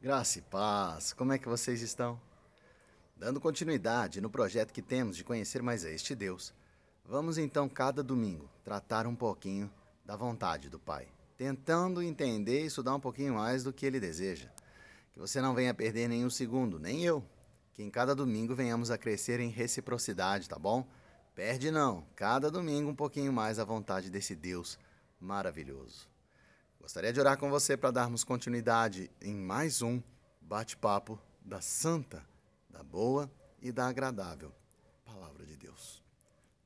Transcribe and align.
Graça 0.00 0.38
e 0.38 0.42
paz, 0.42 1.12
como 1.12 1.32
é 1.32 1.38
que 1.38 1.48
vocês 1.48 1.82
estão? 1.82 2.20
Dando 3.16 3.40
continuidade 3.40 4.20
no 4.20 4.30
projeto 4.30 4.72
que 4.72 4.80
temos 4.80 5.16
de 5.16 5.24
conhecer 5.24 5.60
mais 5.60 5.84
a 5.84 5.90
este 5.90 6.14
Deus, 6.14 6.54
vamos 7.04 7.36
então 7.36 7.68
cada 7.68 8.00
domingo 8.00 8.48
tratar 8.62 9.08
um 9.08 9.16
pouquinho 9.16 9.68
da 10.06 10.14
vontade 10.14 10.70
do 10.70 10.78
Pai, 10.78 11.08
tentando 11.36 12.00
entender 12.00 12.62
e 12.62 12.66
estudar 12.66 12.94
um 12.94 13.00
pouquinho 13.00 13.34
mais 13.34 13.64
do 13.64 13.72
que 13.72 13.84
Ele 13.84 13.98
deseja. 13.98 14.48
Que 15.10 15.18
você 15.18 15.40
não 15.40 15.52
venha 15.52 15.74
perder 15.74 16.08
nenhum 16.08 16.30
segundo, 16.30 16.78
nem 16.78 17.04
eu. 17.04 17.20
Que 17.74 17.82
em 17.82 17.90
cada 17.90 18.14
domingo 18.14 18.54
venhamos 18.54 18.92
a 18.92 18.98
crescer 18.98 19.40
em 19.40 19.50
reciprocidade, 19.50 20.48
tá 20.48 20.60
bom? 20.60 20.86
Perde 21.34 21.72
não, 21.72 22.06
cada 22.14 22.52
domingo 22.52 22.88
um 22.88 22.94
pouquinho 22.94 23.32
mais 23.32 23.58
a 23.58 23.64
vontade 23.64 24.10
desse 24.10 24.36
Deus 24.36 24.78
maravilhoso. 25.20 26.07
Gostaria 26.80 27.12
de 27.12 27.20
orar 27.20 27.36
com 27.36 27.50
você 27.50 27.76
para 27.76 27.90
darmos 27.90 28.24
continuidade 28.24 29.10
em 29.20 29.34
mais 29.34 29.82
um 29.82 30.00
bate-papo 30.40 31.20
da 31.44 31.60
santa, 31.60 32.24
da 32.70 32.82
boa 32.82 33.30
e 33.60 33.70
da 33.70 33.88
agradável 33.88 34.52
Palavra 35.04 35.44
de 35.44 35.56
Deus. 35.56 36.02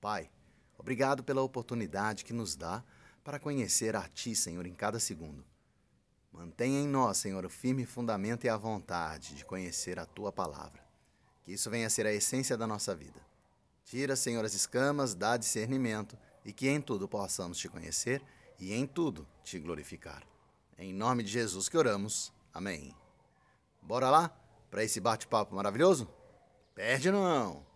Pai, 0.01 0.31
obrigado 0.79 1.25
pela 1.25 1.43
oportunidade 1.43 2.25
que 2.25 2.33
nos 2.33 2.55
dá 2.55 2.85
para 3.25 3.41
conhecer 3.41 3.97
a 3.97 4.09
Ti, 4.09 4.37
Senhor, 4.37 4.67
em 4.67 4.75
cada 4.75 5.01
segundo. 5.01 5.45
Mantenha 6.33 6.81
em 6.81 6.89
nós, 6.89 7.19
Senhor, 7.19 7.45
o 7.45 7.51
firme 7.51 7.87
fundamento 7.87 8.45
e 8.45 8.49
a 8.49 8.57
vontade 8.57 9.35
de 9.35 9.45
conhecer 9.45 9.99
a 9.99 10.07
Tua 10.07 10.31
palavra. 10.31 10.83
Que 11.45 11.53
isso 11.53 11.71
venha 11.71 11.87
a 11.87 11.91
ser 11.91 12.07
a 12.07 12.13
essência 12.13 12.57
da 12.57 12.67
nossa 12.67 12.95
vida. 12.95 13.21
Tira, 13.85 14.15
Senhor, 14.15 14.45
as 14.45 14.55
escamas, 14.55 15.15
dá 15.15 15.37
discernimento 15.37 16.17
e 16.45 16.53
que 16.53 16.69
em 16.69 16.81
tudo 16.81 17.09
possamos 17.09 17.59
te 17.59 17.69
conhecer 17.69 18.23
e 18.63 18.73
em 18.73 18.87
tudo 18.87 19.27
te 19.43 19.59
glorificar. 19.59 20.23
Em 20.79 20.95
nome 20.95 21.25
de 21.25 21.33
Jesus 21.33 21.69
que 21.69 21.77
oramos. 21.77 22.33
Amém. 22.55 22.95
Bora 23.83 24.09
lá 24.09 24.29
para 24.71 24.85
esse 24.85 25.01
bate-papo 25.01 25.53
maravilhoso? 25.53 26.09
Perde 26.73 27.11
não! 27.11 27.67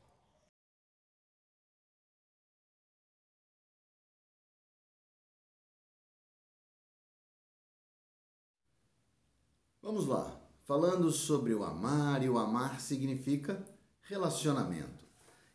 Vamos 9.83 10.07
lá. 10.07 10.41
Falando 10.65 11.11
sobre 11.11 11.53
o 11.53 11.65
amar, 11.65 12.23
e 12.23 12.29
o 12.29 12.39
amar 12.39 12.81
significa 12.81 13.61
relacionamento. 14.03 15.05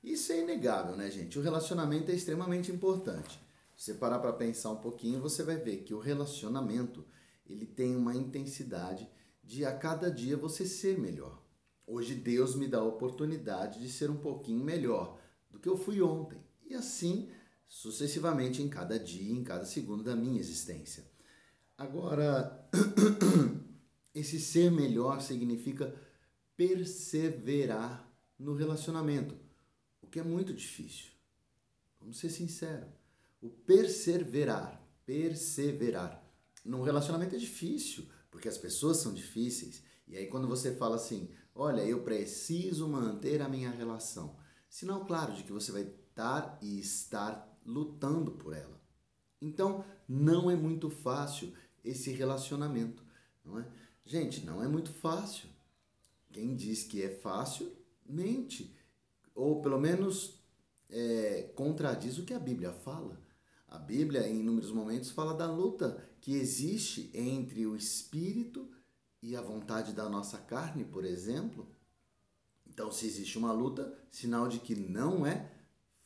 Isso 0.04 0.34
é 0.34 0.42
inegável, 0.42 0.96
né, 0.98 1.10
gente? 1.10 1.40
O 1.40 1.42
relacionamento 1.42 2.12
é 2.12 2.16
extremamente 2.16 2.70
importante. 2.70 3.40
Você 3.82 3.96
parar 3.96 4.20
para 4.20 4.32
pensar 4.32 4.70
um 4.70 4.76
pouquinho, 4.76 5.20
você 5.20 5.42
vai 5.42 5.58
ver 5.58 5.78
que 5.78 5.92
o 5.92 6.00
relacionamento 6.00 7.04
ele 7.48 7.66
tem 7.66 7.96
uma 7.96 8.16
intensidade 8.16 9.10
de 9.44 9.66
a 9.66 9.76
cada 9.76 10.12
dia 10.12 10.38
você 10.38 10.68
ser 10.68 11.00
melhor. 11.00 11.44
Hoje 11.88 12.14
Deus 12.14 12.54
me 12.54 12.68
dá 12.68 12.78
a 12.78 12.84
oportunidade 12.84 13.80
de 13.80 13.92
ser 13.92 14.12
um 14.12 14.18
pouquinho 14.18 14.64
melhor 14.64 15.20
do 15.50 15.60
que 15.60 15.68
eu 15.68 15.76
fui 15.76 16.00
ontem. 16.00 16.40
E 16.64 16.76
assim 16.76 17.32
sucessivamente 17.68 18.62
em 18.62 18.70
cada 18.70 19.00
dia, 19.00 19.34
em 19.34 19.44
cada 19.44 19.66
segundo 19.66 20.04
da 20.04 20.16
minha 20.16 20.40
existência. 20.40 21.04
Agora, 21.76 22.70
esse 24.14 24.40
ser 24.40 24.70
melhor 24.70 25.22
significa 25.22 25.92
perseverar 26.56 28.08
no 28.38 28.54
relacionamento, 28.54 29.36
o 30.04 30.06
que 30.06 30.20
é 30.20 30.24
muito 30.24 30.54
difícil. 30.54 31.10
Vamos 32.00 32.20
ser 32.20 32.30
sinceros. 32.30 33.01
O 33.42 33.50
perseverar, 33.50 34.82
perseverar. 35.06 36.24
Num 36.64 36.84
relacionamento 36.84 37.36
é 37.36 37.40
difícil, 37.40 38.08
porque 38.30 38.48
as 38.48 38.58
pessoas 38.58 38.98
são 38.98 39.14
difíceis. 39.14 39.84
E 40.08 40.16
aí 40.16 40.28
quando 40.28 40.48
você 40.48 40.76
fala 40.76 40.96
assim, 40.96 41.30
olha, 41.56 41.82
eu 41.82 42.04
preciso 42.04 42.88
manter 42.88 43.42
a 43.42 43.50
minha 43.50 43.72
relação. 43.72 44.38
Sinal 44.70 45.06
claro 45.06 45.34
de 45.34 45.44
que 45.44 45.52
você 45.52 45.72
vai 45.72 45.82
estar 45.82 46.60
e 46.62 46.80
estar 46.80 47.60
lutando 47.66 48.32
por 48.32 48.54
ela. 48.54 48.80
Então, 49.42 49.84
não 50.08 50.52
é 50.52 50.56
muito 50.56 50.90
fácil 50.90 51.52
esse 51.84 52.12
relacionamento, 52.12 53.04
não 53.44 53.60
é? 53.60 53.68
Gente, 54.06 54.46
não 54.46 54.64
é 54.64 54.68
muito 54.68 54.94
fácil. 54.94 55.50
Quem 56.32 56.56
diz 56.56 56.84
que 56.84 57.02
é 57.02 57.10
fácil, 57.10 57.72
mente. 58.06 58.76
Ou 59.34 59.62
pelo 59.62 59.80
menos 59.80 60.40
é, 60.90 61.52
contradiz 61.56 62.18
o 62.18 62.24
que 62.24 62.34
a 62.34 62.40
Bíblia 62.40 62.72
fala. 62.72 63.20
A 63.72 63.78
Bíblia, 63.80 64.28
em 64.28 64.42
inúmeros 64.42 64.70
momentos, 64.70 65.12
fala 65.12 65.34
da 65.34 65.50
luta 65.50 66.06
que 66.20 66.36
existe 66.36 67.10
entre 67.14 67.66
o 67.66 67.74
espírito 67.74 68.70
e 69.22 69.34
a 69.34 69.42
vontade 69.42 69.94
da 69.94 70.10
nossa 70.10 70.38
carne, 70.40 70.84
por 70.84 71.06
exemplo. 71.06 71.66
Então, 72.68 72.92
se 72.92 73.06
existe 73.06 73.38
uma 73.38 73.54
luta, 73.54 73.98
sinal 74.12 74.50
de 74.50 74.60
que 74.60 74.76
não 74.76 75.26
é 75.26 75.50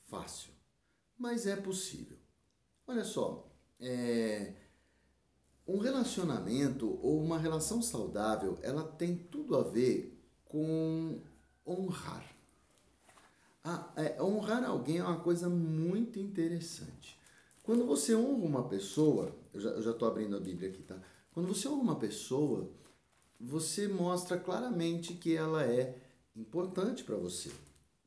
fácil, 0.05 0.51
mas 1.17 1.47
é 1.47 1.55
possível. 1.55 2.19
Olha 2.85 3.03
só, 3.03 3.51
é, 3.79 4.53
um 5.67 5.79
relacionamento 5.79 6.99
ou 7.01 7.19
uma 7.19 7.39
relação 7.39 7.81
saudável, 7.81 8.59
ela 8.61 8.83
tem 8.83 9.17
tudo 9.17 9.57
a 9.57 9.63
ver 9.63 10.23
com 10.45 11.19
honrar. 11.65 12.31
Ah, 13.63 13.91
é, 13.95 14.21
honrar 14.21 14.63
alguém 14.63 14.99
é 14.99 15.03
uma 15.03 15.19
coisa 15.19 15.49
muito 15.49 16.19
interessante. 16.19 17.24
Quando 17.65 17.85
você 17.85 18.15
honra 18.15 18.45
uma 18.45 18.69
pessoa, 18.69 19.35
eu 19.51 19.59
já 19.59 19.91
estou 19.91 20.07
abrindo 20.07 20.37
a 20.37 20.39
Bíblia 20.39 20.69
aqui, 20.69 20.83
tá? 20.83 21.01
Quando 21.33 21.47
você 21.47 21.67
honra 21.67 21.81
uma 21.81 21.99
pessoa, 21.99 22.71
você 23.39 23.87
mostra 23.87 24.37
claramente 24.37 25.15
que 25.15 25.35
ela 25.35 25.65
é 25.65 25.99
importante 26.35 27.03
para 27.03 27.17
você. 27.17 27.51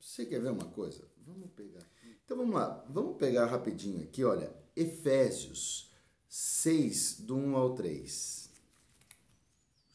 Você 0.00 0.24
quer 0.24 0.40
ver 0.40 0.52
uma 0.52 0.66
coisa? 0.66 1.06
Vamos 1.26 1.50
pegar. 1.50 1.84
Então 2.24 2.36
vamos 2.36 2.54
lá, 2.54 2.84
vamos 2.88 3.16
pegar 3.16 3.46
rapidinho 3.46 4.02
aqui, 4.02 4.22
olha, 4.22 4.54
Efésios 4.76 5.90
6, 6.28 7.22
do 7.22 7.36
1 7.36 7.56
ao 7.56 7.74
3. 7.74 8.50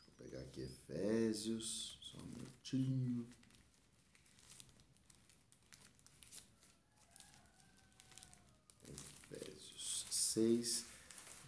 Vou 0.06 0.28
pegar 0.28 0.42
aqui 0.42 0.62
Efésios, 0.62 2.00
só 2.02 2.18
um 2.18 2.26
minutinho. 2.26 3.28
Efésios 9.32 10.06
6, 10.34 10.86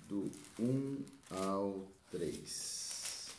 do 0.08 0.32
1 0.60 1.04
ao 1.32 1.88
3. 2.12 3.30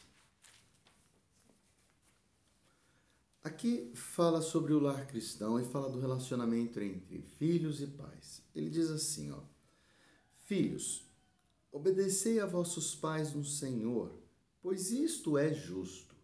Aqui 3.43 3.93
fala 3.95 4.43
sobre 4.43 4.73
o 4.73 4.81
lar 4.81 5.07
cristão 5.07 5.61
e 5.61 5.65
fala 5.65 5.89
do 5.89 6.01
relacionamento 6.01 6.81
entre 6.81 7.23
filhos 7.39 7.81
e 7.81 7.87
pais. 7.87 8.43
Ele 8.55 8.69
diz 8.69 8.91
assim, 8.91 9.31
ó: 9.31 9.41
Filhos, 10.47 11.07
Obedecei 11.77 12.41
a 12.41 12.47
vossos 12.47 12.95
pais 12.95 13.35
no 13.35 13.45
Senhor, 13.45 14.11
pois 14.63 14.91
isto 14.91 15.37
é 15.37 15.53
justo. 15.53 16.17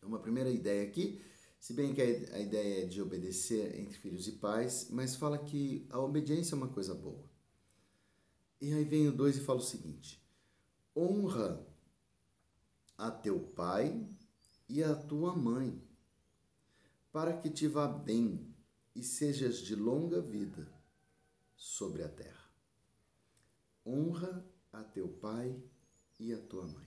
É 0.00 0.06
uma 0.06 0.20
primeira 0.20 0.48
ideia 0.48 0.84
aqui, 0.84 1.20
se 1.58 1.72
bem 1.72 1.92
que 1.92 2.00
a 2.00 2.38
ideia 2.38 2.84
é 2.84 2.86
de 2.86 3.02
obedecer 3.02 3.76
entre 3.76 3.98
filhos 3.98 4.28
e 4.28 4.32
pais, 4.32 4.86
mas 4.90 5.16
fala 5.16 5.36
que 5.36 5.84
a 5.90 5.98
obediência 5.98 6.54
é 6.54 6.56
uma 6.56 6.68
coisa 6.68 6.94
boa. 6.94 7.35
E 8.60 8.72
aí 8.72 8.84
vem 8.84 9.08
o 9.08 9.12
2 9.12 9.38
e 9.38 9.40
fala 9.40 9.58
o 9.58 9.62
seguinte: 9.62 10.22
honra 10.96 11.64
a 12.96 13.10
teu 13.10 13.40
pai 13.40 14.08
e 14.68 14.82
a 14.82 14.94
tua 14.94 15.34
mãe, 15.36 15.82
para 17.12 17.36
que 17.36 17.50
te 17.50 17.68
vá 17.68 17.86
bem 17.86 18.54
e 18.94 19.02
sejas 19.02 19.58
de 19.58 19.74
longa 19.74 20.20
vida 20.20 20.72
sobre 21.54 22.02
a 22.02 22.08
terra 22.08 22.46
honra 23.86 24.44
a 24.72 24.82
teu 24.82 25.08
pai 25.08 25.56
e 26.18 26.32
a 26.32 26.38
tua 26.38 26.66
mãe. 26.66 26.86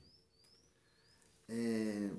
É, 1.48 2.12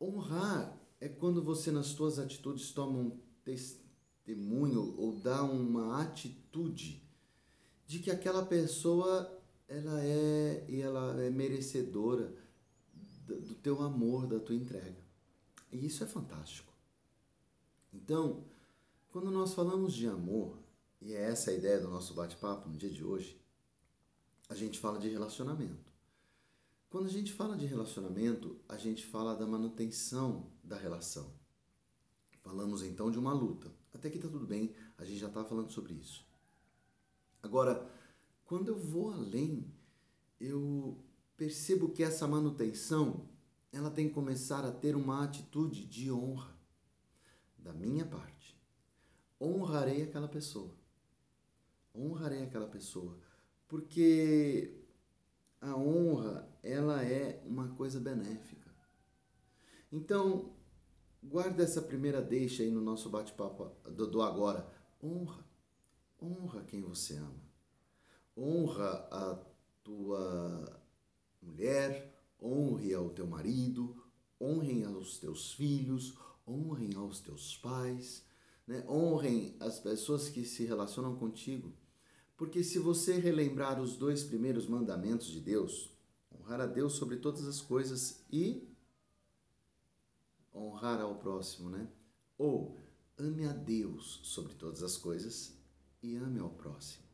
honrar 0.00 0.78
é 1.00 1.08
quando 1.08 1.42
você 1.42 1.72
nas 1.72 1.94
tuas 1.94 2.18
atitudes 2.18 2.70
toma 2.70 2.98
um 2.98 3.20
testemunho 3.42 4.94
ou 4.98 5.18
dá 5.18 5.42
uma 5.42 6.02
atitude 6.02 7.01
de 7.86 7.98
que 7.98 8.10
aquela 8.10 8.44
pessoa 8.44 9.40
ela 9.68 10.02
é 10.04 10.64
e 10.68 10.80
ela 10.80 11.22
é 11.22 11.30
merecedora 11.30 12.34
do 13.26 13.54
teu 13.54 13.80
amor, 13.82 14.26
da 14.26 14.38
tua 14.38 14.54
entrega. 14.54 15.00
E 15.70 15.86
isso 15.86 16.04
é 16.04 16.06
fantástico. 16.06 16.72
Então, 17.92 18.44
quando 19.10 19.30
nós 19.30 19.54
falamos 19.54 19.94
de 19.94 20.06
amor, 20.06 20.58
e 21.00 21.12
é 21.12 21.22
essa 21.22 21.50
a 21.50 21.54
ideia 21.54 21.80
do 21.80 21.88
nosso 21.88 22.14
bate-papo 22.14 22.68
no 22.68 22.76
dia 22.76 22.90
de 22.90 23.02
hoje, 23.02 23.40
a 24.48 24.54
gente 24.54 24.78
fala 24.78 24.98
de 24.98 25.08
relacionamento. 25.08 25.90
Quando 26.90 27.06
a 27.06 27.10
gente 27.10 27.32
fala 27.32 27.56
de 27.56 27.64
relacionamento, 27.64 28.60
a 28.68 28.76
gente 28.76 29.06
fala 29.06 29.34
da 29.34 29.46
manutenção 29.46 30.50
da 30.62 30.76
relação. 30.76 31.32
Falamos 32.42 32.82
então 32.82 33.10
de 33.10 33.18
uma 33.18 33.32
luta. 33.32 33.72
Até 33.94 34.10
que 34.10 34.18
tá 34.18 34.28
tudo 34.28 34.46
bem, 34.46 34.74
a 34.98 35.04
gente 35.04 35.18
já 35.18 35.28
está 35.28 35.44
falando 35.44 35.70
sobre 35.70 35.94
isso. 35.94 36.26
Agora, 37.42 37.90
quando 38.44 38.68
eu 38.68 38.78
vou 38.78 39.12
além, 39.12 39.72
eu 40.40 40.96
percebo 41.36 41.88
que 41.88 42.02
essa 42.02 42.26
manutenção 42.26 43.28
ela 43.72 43.90
tem 43.90 44.08
que 44.08 44.14
começar 44.14 44.64
a 44.64 44.70
ter 44.70 44.94
uma 44.94 45.24
atitude 45.24 45.86
de 45.86 46.12
honra 46.12 46.54
da 47.58 47.72
minha 47.72 48.04
parte. 48.04 48.60
Honrarei 49.40 50.02
aquela 50.02 50.28
pessoa. 50.28 50.76
Honrarei 51.94 52.42
aquela 52.42 52.68
pessoa, 52.68 53.18
porque 53.68 54.82
a 55.60 55.76
honra 55.76 56.48
ela 56.62 57.04
é 57.04 57.42
uma 57.44 57.68
coisa 57.74 58.00
benéfica. 58.00 58.70
Então, 59.90 60.54
guarda 61.22 61.62
essa 61.62 61.82
primeira 61.82 62.22
deixa 62.22 62.62
aí 62.62 62.70
no 62.70 62.80
nosso 62.80 63.10
bate-papo 63.10 63.70
do, 63.90 64.06
do 64.06 64.22
agora. 64.22 64.66
Honra. 65.02 65.51
Honra 66.22 66.62
quem 66.62 66.80
você 66.80 67.16
ama. 67.16 67.42
Honra 68.36 69.08
a 69.10 69.44
tua 69.82 70.80
mulher, 71.42 72.16
honre 72.40 72.94
ao 72.94 73.10
teu 73.10 73.26
marido, 73.26 74.00
honrem 74.40 74.84
aos 74.84 75.18
teus 75.18 75.52
filhos, 75.52 76.16
honrem 76.46 76.94
aos 76.94 77.18
teus 77.18 77.56
pais, 77.56 78.24
né? 78.66 78.84
honrem 78.88 79.56
as 79.58 79.80
pessoas 79.80 80.28
que 80.28 80.44
se 80.44 80.64
relacionam 80.64 81.16
contigo. 81.16 81.72
Porque 82.36 82.62
se 82.62 82.78
você 82.78 83.18
relembrar 83.18 83.80
os 83.80 83.96
dois 83.96 84.22
primeiros 84.22 84.68
mandamentos 84.68 85.26
de 85.26 85.40
Deus, 85.40 85.90
honrar 86.32 86.60
a 86.60 86.66
Deus 86.66 86.92
sobre 86.92 87.16
todas 87.16 87.46
as 87.46 87.60
coisas 87.60 88.24
e 88.30 88.68
honrar 90.54 91.00
ao 91.00 91.16
próximo, 91.16 91.68
né? 91.68 91.88
Ou 92.38 92.78
ame 93.18 93.44
a 93.44 93.52
Deus 93.52 94.20
sobre 94.22 94.54
todas 94.54 94.82
as 94.82 94.96
coisas 94.96 95.61
e 96.02 96.16
ame 96.16 96.40
ao 96.40 96.50
próximo. 96.50 97.04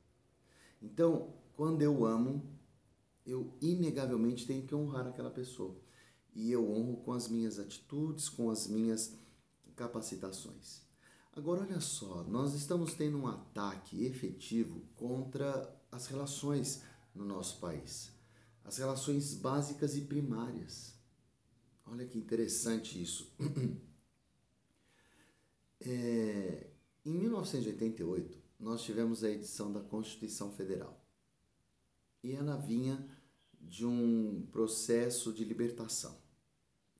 Então, 0.80 1.34
quando 1.54 1.82
eu 1.82 2.04
amo, 2.06 2.42
eu 3.26 3.52
inegavelmente 3.60 4.46
tenho 4.46 4.66
que 4.66 4.74
honrar 4.74 5.06
aquela 5.06 5.30
pessoa. 5.30 5.76
E 6.34 6.50
eu 6.50 6.70
honro 6.70 6.98
com 6.98 7.12
as 7.12 7.28
minhas 7.28 7.58
atitudes, 7.58 8.28
com 8.28 8.50
as 8.50 8.66
minhas 8.66 9.16
capacitações. 9.76 10.82
Agora, 11.32 11.62
olha 11.62 11.80
só, 11.80 12.24
nós 12.24 12.54
estamos 12.54 12.94
tendo 12.94 13.18
um 13.18 13.26
ataque 13.26 14.04
efetivo 14.04 14.80
contra 14.96 15.72
as 15.90 16.06
relações 16.06 16.82
no 17.14 17.24
nosso 17.24 17.60
país. 17.60 18.10
As 18.64 18.78
relações 18.78 19.34
básicas 19.34 19.96
e 19.96 20.02
primárias. 20.02 20.94
Olha 21.86 22.06
que 22.06 22.18
interessante 22.18 23.00
isso. 23.02 23.32
É, 25.80 26.70
em 27.04 27.12
1988, 27.12 28.37
nós 28.58 28.82
tivemos 28.82 29.22
a 29.22 29.30
edição 29.30 29.72
da 29.72 29.80
Constituição 29.80 30.52
Federal. 30.52 31.00
E 32.22 32.32
ela 32.32 32.56
vinha 32.56 33.06
de 33.60 33.86
um 33.86 34.46
processo 34.50 35.32
de 35.32 35.44
libertação. 35.44 36.16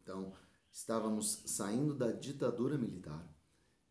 Então, 0.03 0.33
estávamos 0.71 1.43
saindo 1.47 1.95
da 1.95 2.13
ditadura 2.13 2.79
militar 2.79 3.27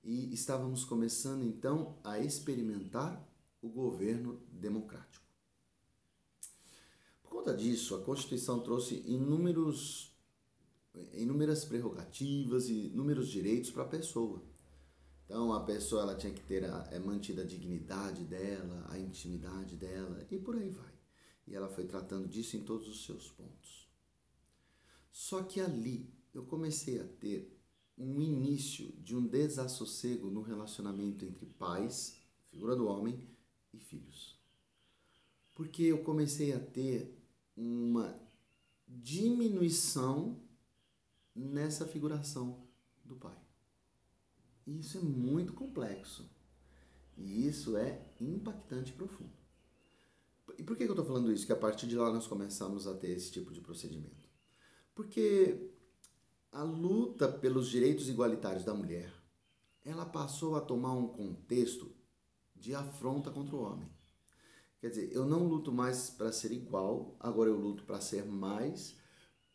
e 0.04 0.34
estávamos 0.34 0.86
começando 0.86 1.44
então 1.44 1.98
a 2.04 2.20
experimentar 2.20 3.28
o 3.62 3.68
governo 3.68 4.42
democrático. 4.50 5.26
Por 7.22 7.30
conta 7.30 7.54
disso, 7.54 7.96
a 7.96 8.02
Constituição 8.02 8.62
trouxe 8.62 9.04
inúmeros, 9.06 10.16
inúmeras 11.14 11.66
prerrogativas 11.66 12.70
e 12.70 12.88
inúmeros 12.88 13.28
direitos 13.28 13.70
para 13.70 13.84
a 13.84 13.88
pessoa. 13.88 14.42
Então, 15.28 15.52
a 15.52 15.60
pessoa 15.60 16.04
ela 16.04 16.16
tinha 16.16 16.34
que 16.34 16.42
ter 16.42 16.64
a, 16.64 16.88
é, 16.90 16.98
mantida 17.00 17.42
a 17.42 17.46
dignidade 17.46 18.24
dela, 18.24 18.88
a 18.90 18.98
intimidade 18.98 19.76
dela 19.76 20.26
e 20.32 20.40
por 20.40 20.56
aí 20.56 20.70
vai. 20.70 20.94
E 21.46 21.54
ela 21.54 21.68
foi 21.68 21.86
tratando 21.86 22.30
disso 22.30 22.56
em 22.56 22.64
todos 22.64 22.88
os 22.88 23.06
seus 23.06 23.30
pontos. 23.30 23.90
Só 25.12 25.44
que 25.44 25.60
ali 25.60 26.10
eu 26.34 26.46
comecei 26.46 27.02
a 27.02 27.04
ter 27.04 27.54
um 27.98 28.22
início 28.22 28.94
de 29.02 29.18
um 29.18 29.28
desassossego 29.28 30.30
no 30.30 30.42
relacionamento 30.42 31.26
entre 31.26 31.46
pais, 31.46 32.22
figura 32.50 32.76
do 32.76 32.88
homem, 32.88 33.28
e 33.74 33.80
filhos. 33.80 34.40
Porque 35.54 35.84
eu 35.84 36.04
comecei 36.04 36.54
a 36.54 36.60
ter 36.60 37.16
uma 37.56 38.20
diminuição 38.88 40.40
nessa 41.36 41.86
figuração 41.86 42.68
do 43.04 43.16
pai. 43.16 43.47
E 44.68 44.80
isso 44.80 44.98
é 44.98 45.02
muito 45.02 45.54
complexo. 45.54 46.30
E 47.16 47.48
isso 47.48 47.78
é 47.78 48.06
impactante 48.20 48.92
e 48.92 48.96
profundo. 48.96 49.32
E 50.58 50.64
por 50.64 50.76
que 50.76 50.84
eu 50.84 50.90
estou 50.90 51.06
falando 51.06 51.32
isso? 51.32 51.46
Que 51.46 51.54
a 51.54 51.58
partir 51.58 51.88
de 51.88 51.96
lá 51.96 52.12
nós 52.12 52.28
começamos 52.28 52.86
a 52.86 52.94
ter 52.94 53.12
esse 53.12 53.32
tipo 53.32 53.52
de 53.54 53.62
procedimento. 53.62 54.30
Porque 54.94 55.72
a 56.52 56.64
luta 56.64 57.32
pelos 57.32 57.70
direitos 57.70 58.10
igualitários 58.10 58.66
da 58.66 58.74
mulher, 58.74 59.12
ela 59.86 60.06
passou 60.06 60.56
a 60.56 60.62
tomar 60.62 60.94
um 60.94 61.08
contexto 61.08 61.96
de 62.56 62.76
afronta 62.76 63.32
contra 63.32 63.56
o 63.56 63.62
homem. 63.62 63.90
Quer 64.80 64.90
dizer, 64.90 65.12
eu 65.14 65.26
não 65.26 65.48
luto 65.48 65.72
mais 65.72 66.10
para 66.10 66.32
ser 66.32 66.52
igual, 66.52 67.16
agora 67.20 67.50
eu 67.50 67.58
luto 67.58 67.84
para 67.84 68.02
ser 68.02 68.26
mais, 68.26 68.98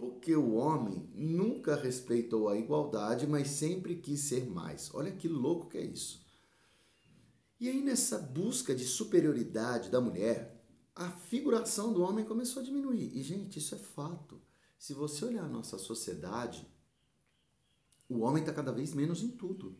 porque 0.02 0.34
o 0.34 0.54
homem 0.54 1.08
nunca 1.14 1.76
respeitou 1.76 2.48
a 2.48 2.58
igualdade, 2.58 3.24
mas 3.24 3.46
sempre 3.46 3.94
quis 3.94 4.18
ser 4.18 4.50
mais. 4.50 4.92
Olha 4.92 5.12
que 5.12 5.28
louco 5.28 5.68
que 5.68 5.78
é 5.78 5.84
isso. 5.84 6.26
E 7.60 7.68
aí, 7.68 7.80
nessa 7.80 8.18
busca 8.18 8.74
de 8.74 8.84
superioridade 8.84 9.90
da 9.90 10.00
mulher, 10.00 10.60
a 10.92 11.08
figuração 11.08 11.92
do 11.92 12.02
homem 12.02 12.24
começou 12.24 12.60
a 12.60 12.64
diminuir. 12.64 13.16
E, 13.16 13.22
gente, 13.22 13.60
isso 13.60 13.76
é 13.76 13.78
fato. 13.78 14.42
Se 14.76 14.92
você 14.92 15.24
olhar 15.24 15.44
a 15.44 15.48
nossa 15.48 15.78
sociedade, 15.78 16.66
o 18.08 18.22
homem 18.22 18.42
está 18.42 18.52
cada 18.52 18.72
vez 18.72 18.92
menos 18.92 19.22
em 19.22 19.30
tudo. 19.30 19.78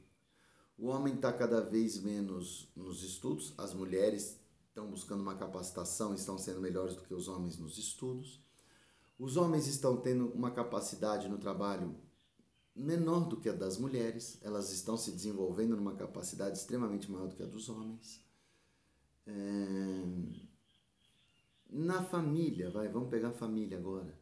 O 0.79 0.87
homem 0.87 1.15
está 1.15 1.33
cada 1.33 1.61
vez 1.61 2.01
menos 2.01 2.71
nos 2.77 3.03
estudos, 3.03 3.55
as 3.59 3.75
mulheres 3.75 4.39
estão 4.69 4.89
buscando 4.89 5.21
uma 5.21 5.35
capacitação, 5.35 6.15
estão 6.15 6.39
sendo 6.39 6.61
melhores 6.61 6.95
do 6.95 7.03
que 7.03 7.13
os 7.13 7.27
homens 7.27 7.59
nos 7.59 7.77
estudos. 7.77 8.41
Os 9.19 9.37
homens 9.37 9.67
estão 9.67 9.97
tendo 9.97 10.29
uma 10.29 10.51
capacidade 10.51 11.29
no 11.29 11.39
trabalho 11.39 11.95
menor 12.75 13.29
do 13.29 13.37
que 13.37 13.49
a 13.49 13.53
das 13.53 13.79
mulheres, 13.79 14.39
elas 14.43 14.73
estão 14.73 14.97
se 14.97 15.13
desenvolvendo 15.13 15.77
numa 15.77 15.95
capacidade 15.95 16.57
extremamente 16.57 17.11
maior 17.11 17.29
do 17.29 17.37
que 17.37 17.43
a 17.43 17.47
dos 17.47 17.69
homens. 17.69 18.21
É 19.27 20.53
na 21.73 22.03
família, 22.03 22.71
vai, 22.71 22.89
vamos 22.89 23.09
pegar 23.09 23.29
a 23.29 23.33
família 23.33 23.79
agora. 23.79 24.15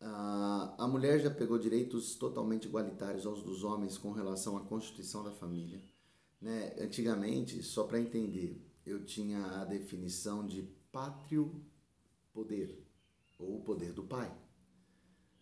A, 0.00 0.74
a 0.78 0.88
mulher 0.88 1.20
já 1.20 1.30
pegou 1.30 1.58
direitos 1.58 2.14
totalmente 2.14 2.66
igualitários 2.66 3.26
aos 3.26 3.42
dos 3.42 3.62
homens 3.62 3.98
com 3.98 4.10
relação 4.10 4.56
à 4.56 4.62
constituição 4.62 5.22
da 5.22 5.30
família. 5.30 5.82
Né? 6.40 6.74
Antigamente, 6.80 7.62
só 7.62 7.84
para 7.84 8.00
entender, 8.00 8.60
eu 8.86 9.04
tinha 9.04 9.44
a 9.60 9.64
definição 9.64 10.44
de 10.46 10.62
pátrio 10.90 11.62
poder, 12.32 12.82
ou 13.42 13.58
o 13.58 13.62
poder 13.62 13.92
do 13.92 14.04
pai. 14.04 14.32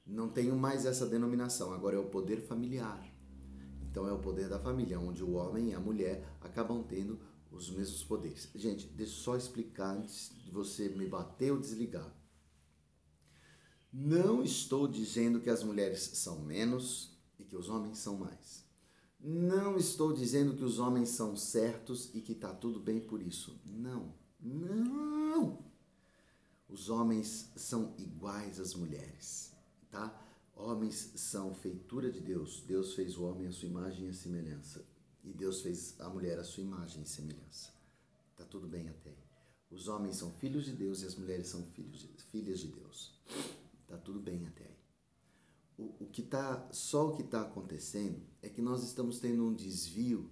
Não 0.06 0.28
tenho 0.28 0.56
mais 0.56 0.86
essa 0.86 1.06
denominação, 1.06 1.72
agora 1.72 1.96
é 1.96 1.98
o 1.98 2.08
poder 2.08 2.40
familiar. 2.40 3.06
Então 3.82 4.06
é 4.06 4.12
o 4.12 4.18
poder 4.18 4.48
da 4.48 4.58
família, 4.58 4.98
onde 4.98 5.22
o 5.22 5.32
homem 5.32 5.70
e 5.70 5.74
a 5.74 5.80
mulher 5.80 6.36
acabam 6.40 6.82
tendo 6.82 7.20
os 7.50 7.70
mesmos 7.70 8.04
poderes. 8.04 8.48
Gente, 8.54 8.86
deixa 8.88 9.12
eu 9.12 9.16
só 9.16 9.36
explicar 9.36 9.96
antes 9.96 10.32
de 10.44 10.50
você 10.50 10.88
me 10.88 11.06
bater 11.06 11.52
ou 11.52 11.58
desligar. 11.58 12.14
Não 13.92 14.42
estou 14.42 14.86
dizendo 14.86 15.40
que 15.40 15.50
as 15.50 15.64
mulheres 15.64 16.00
são 16.14 16.40
menos 16.40 17.18
e 17.38 17.44
que 17.44 17.56
os 17.56 17.68
homens 17.68 17.98
são 17.98 18.16
mais. 18.16 18.64
Não 19.18 19.76
estou 19.76 20.12
dizendo 20.12 20.54
que 20.56 20.64
os 20.64 20.78
homens 20.78 21.10
são 21.10 21.36
certos 21.36 22.14
e 22.14 22.20
que 22.20 22.32
está 22.32 22.54
tudo 22.54 22.80
bem 22.80 23.00
por 23.00 23.20
isso. 23.20 23.60
Não, 23.66 24.14
não. 24.40 25.69
Os 26.70 26.88
homens 26.88 27.50
são 27.56 27.94
iguais 27.98 28.60
às 28.60 28.74
mulheres, 28.74 29.52
tá? 29.90 30.16
Homens 30.54 31.12
são 31.16 31.52
feitura 31.52 32.12
de 32.12 32.20
Deus. 32.20 32.62
Deus 32.66 32.94
fez 32.94 33.16
o 33.16 33.24
homem 33.24 33.48
à 33.48 33.52
sua 33.52 33.68
imagem 33.68 34.08
e 34.08 34.14
semelhança. 34.14 34.86
E 35.24 35.32
Deus 35.32 35.62
fez 35.62 35.98
a 36.00 36.08
mulher 36.08 36.38
à 36.38 36.44
sua 36.44 36.62
imagem 36.62 37.02
e 37.02 37.06
semelhança. 37.06 37.72
Tá 38.36 38.44
tudo 38.44 38.68
bem 38.68 38.88
até 38.88 39.10
aí. 39.10 39.16
Os 39.70 39.88
homens 39.88 40.16
são 40.16 40.30
filhos 40.32 40.64
de 40.64 40.72
Deus 40.72 41.02
e 41.02 41.06
as 41.06 41.16
mulheres 41.16 41.48
são 41.48 41.64
filhos 41.72 41.98
de, 41.98 42.08
filhas 42.30 42.60
de 42.60 42.68
Deus. 42.68 43.18
Tá 43.88 43.96
tudo 43.96 44.20
bem 44.20 44.46
até 44.46 44.64
aí. 44.64 44.78
O, 45.76 46.04
o 46.04 46.06
que 46.06 46.22
tá, 46.22 46.68
só 46.70 47.08
o 47.08 47.16
que 47.16 47.22
está 47.22 47.42
acontecendo 47.42 48.20
é 48.42 48.48
que 48.48 48.62
nós 48.62 48.84
estamos 48.84 49.18
tendo 49.18 49.44
um 49.44 49.54
desvio 49.54 50.30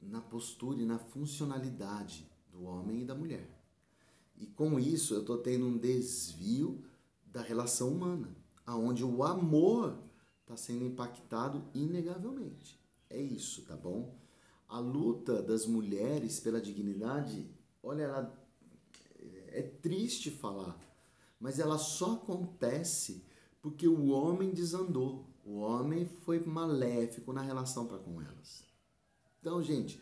na 0.00 0.20
postura 0.20 0.80
e 0.80 0.86
na 0.86 0.98
funcionalidade 0.98 2.30
do 2.50 2.64
homem 2.64 3.02
e 3.02 3.04
da 3.04 3.14
mulher. 3.14 3.53
E 4.36 4.46
com 4.46 4.78
isso 4.78 5.14
eu 5.14 5.20
estou 5.20 5.38
tendo 5.38 5.66
um 5.66 5.78
desvio 5.78 6.82
da 7.24 7.42
relação 7.42 7.88
humana, 7.90 8.36
aonde 8.66 9.04
o 9.04 9.22
amor 9.22 9.98
está 10.42 10.56
sendo 10.56 10.84
impactado 10.84 11.64
inegavelmente. 11.74 12.78
É 13.08 13.20
isso, 13.20 13.62
tá 13.62 13.76
bom? 13.76 14.14
a 14.74 14.78
luta 14.80 15.40
das 15.40 15.66
mulheres 15.66 16.40
pela 16.40 16.60
dignidade, 16.60 17.48
olha, 17.80 18.02
ela, 18.02 18.46
é 19.48 19.62
triste 19.62 20.32
falar, 20.32 20.76
mas 21.38 21.60
ela 21.60 21.78
só 21.78 22.14
acontece 22.14 23.24
porque 23.62 23.86
o 23.86 24.08
homem 24.08 24.50
desandou. 24.50 25.26
O 25.44 25.58
homem 25.58 26.04
foi 26.06 26.40
maléfico 26.40 27.32
na 27.32 27.40
relação 27.40 27.86
para 27.86 27.98
com 27.98 28.20
elas. 28.20 28.64
Então, 29.40 29.62
gente, 29.62 30.00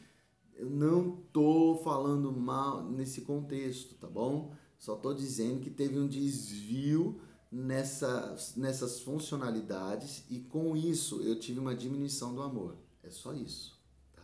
eu 0.62 0.71
não 0.71 1.16
tô 1.33 1.81
falando 1.83 2.31
mal 2.31 2.85
nesse 2.85 3.23
contexto, 3.23 3.97
tá 3.97 4.07
bom? 4.07 4.54
Só 4.78 4.95
tô 4.95 5.12
dizendo 5.12 5.59
que 5.59 5.69
teve 5.69 5.99
um 5.99 6.07
desvio 6.07 7.21
nessas, 7.50 8.54
nessas 8.54 9.00
funcionalidades 9.00 10.25
e 10.31 10.38
com 10.38 10.76
isso 10.76 11.21
eu 11.23 11.37
tive 11.37 11.59
uma 11.59 11.75
diminuição 11.75 12.33
do 12.33 12.42
amor. 12.42 12.76
É 13.02 13.11
só 13.11 13.35
isso, 13.35 13.76
tá? 14.12 14.23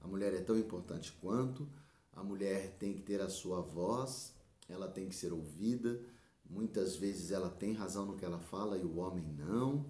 A 0.00 0.06
mulher 0.06 0.32
é 0.32 0.40
tão 0.40 0.56
importante 0.56 1.12
quanto, 1.20 1.68
a 2.12 2.22
mulher 2.22 2.76
tem 2.78 2.94
que 2.94 3.02
ter 3.02 3.20
a 3.20 3.28
sua 3.28 3.60
voz, 3.60 4.32
ela 4.68 4.86
tem 4.86 5.08
que 5.08 5.14
ser 5.16 5.32
ouvida. 5.32 6.00
Muitas 6.48 6.94
vezes 6.94 7.32
ela 7.32 7.50
tem 7.50 7.72
razão 7.72 8.06
no 8.06 8.14
que 8.14 8.24
ela 8.24 8.38
fala 8.38 8.78
e 8.78 8.84
o 8.84 8.98
homem 8.98 9.26
não. 9.36 9.84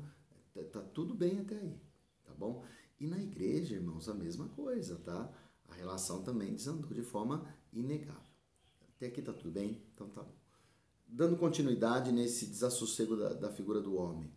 Tá, 0.55 0.63
tá 0.65 0.81
tudo 0.81 1.13
bem 1.13 1.41
até 1.41 1.57
aí, 1.57 1.79
tá 2.25 2.33
bom? 2.33 2.65
E 2.99 3.07
na 3.07 3.19
igreja, 3.19 3.75
irmãos, 3.75 4.09
a 4.09 4.15
mesma 4.15 4.49
coisa, 4.49 4.97
tá? 4.97 5.31
A 5.69 5.75
relação 5.75 6.23
também 6.23 6.55
desandou 6.55 6.93
de 6.93 7.03
forma 7.03 7.47
inegável. 7.73 8.23
Até 8.97 9.07
aqui 9.07 9.23
tá 9.23 9.33
tudo 9.33 9.51
bem? 9.51 9.83
Então 9.95 10.09
tá 10.09 10.23
bom. 10.23 10.35
Dando 11.07 11.37
continuidade 11.37 12.11
nesse 12.13 12.47
desassossego 12.47 13.17
da, 13.17 13.35
da 13.35 13.51
figura 13.51 13.81
do 13.81 13.97
homem. 13.97 14.33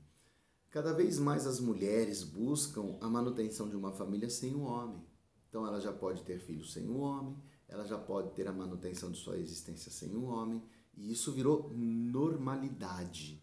Cada 0.70 0.94
vez 0.94 1.18
mais 1.18 1.48
as 1.48 1.60
mulheres 1.60 2.24
buscam 2.24 2.98
a 3.02 3.10
manutenção 3.10 3.70
de 3.70 3.76
uma 3.76 3.92
família 3.92 4.30
sem 4.30 4.54
o 4.54 4.62
homem. 4.62 5.02
Então 5.50 5.66
ela 5.66 5.80
já 5.80 5.94
pode 5.94 6.24
ter 6.24 6.40
filhos 6.40 6.74
sem 6.74 6.88
o 6.90 7.00
homem, 7.00 7.36
ela 7.68 7.86
já 7.86 7.98
pode 7.98 8.32
ter 8.32 8.48
a 8.48 8.54
manutenção 8.54 9.12
de 9.12 9.18
sua 9.18 9.38
existência 9.38 9.92
sem 9.92 10.14
o 10.16 10.26
homem, 10.26 10.62
e 10.96 11.12
isso 11.12 11.32
virou 11.32 11.72
normalidade, 11.74 13.42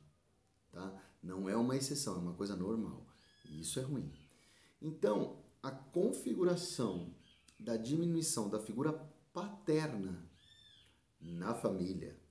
tá? 0.71 1.03
Não 1.23 1.49
é 1.49 1.57
uma 1.57 1.76
exceção, 1.76 2.17
é 2.17 2.19
uma 2.19 2.35
coisa 2.35 2.55
normal. 2.55 3.07
E 3.47 3.61
isso 3.61 3.81
é 3.81 3.83
ruim. 3.83 4.12
Então, 4.81 5.38
a 5.62 5.71
configuração 5.71 7.14
da 7.64 7.76
diminuição 7.76 8.49
da 8.49 8.61
figura 8.61 8.92
paterna 9.33 10.28
na 11.21 11.54
família 11.54 12.23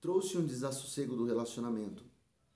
trouxe 0.00 0.38
um 0.38 0.46
desassossego 0.46 1.16
do 1.16 1.26
relacionamento. 1.26 2.04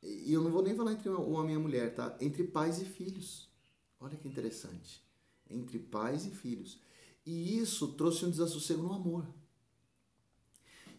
E 0.02 0.32
eu 0.32 0.40
não 0.40 0.50
vou 0.50 0.62
nem 0.62 0.74
falar 0.74 0.92
entre 0.92 1.08
o 1.08 1.32
homem 1.32 1.54
e 1.54 1.58
a 1.58 1.60
mulher, 1.60 1.94
tá? 1.94 2.16
Entre 2.20 2.44
pais 2.44 2.80
e 2.80 2.84
filhos. 2.84 3.48
Olha 4.00 4.16
que 4.16 4.28
interessante. 4.28 5.04
Entre 5.50 5.78
pais 5.78 6.24
e 6.24 6.30
filhos. 6.30 6.80
E 7.26 7.58
isso 7.58 7.88
trouxe 7.92 8.24
um 8.24 8.30
desassossego 8.30 8.82
no 8.82 8.92
amor. 8.92 9.26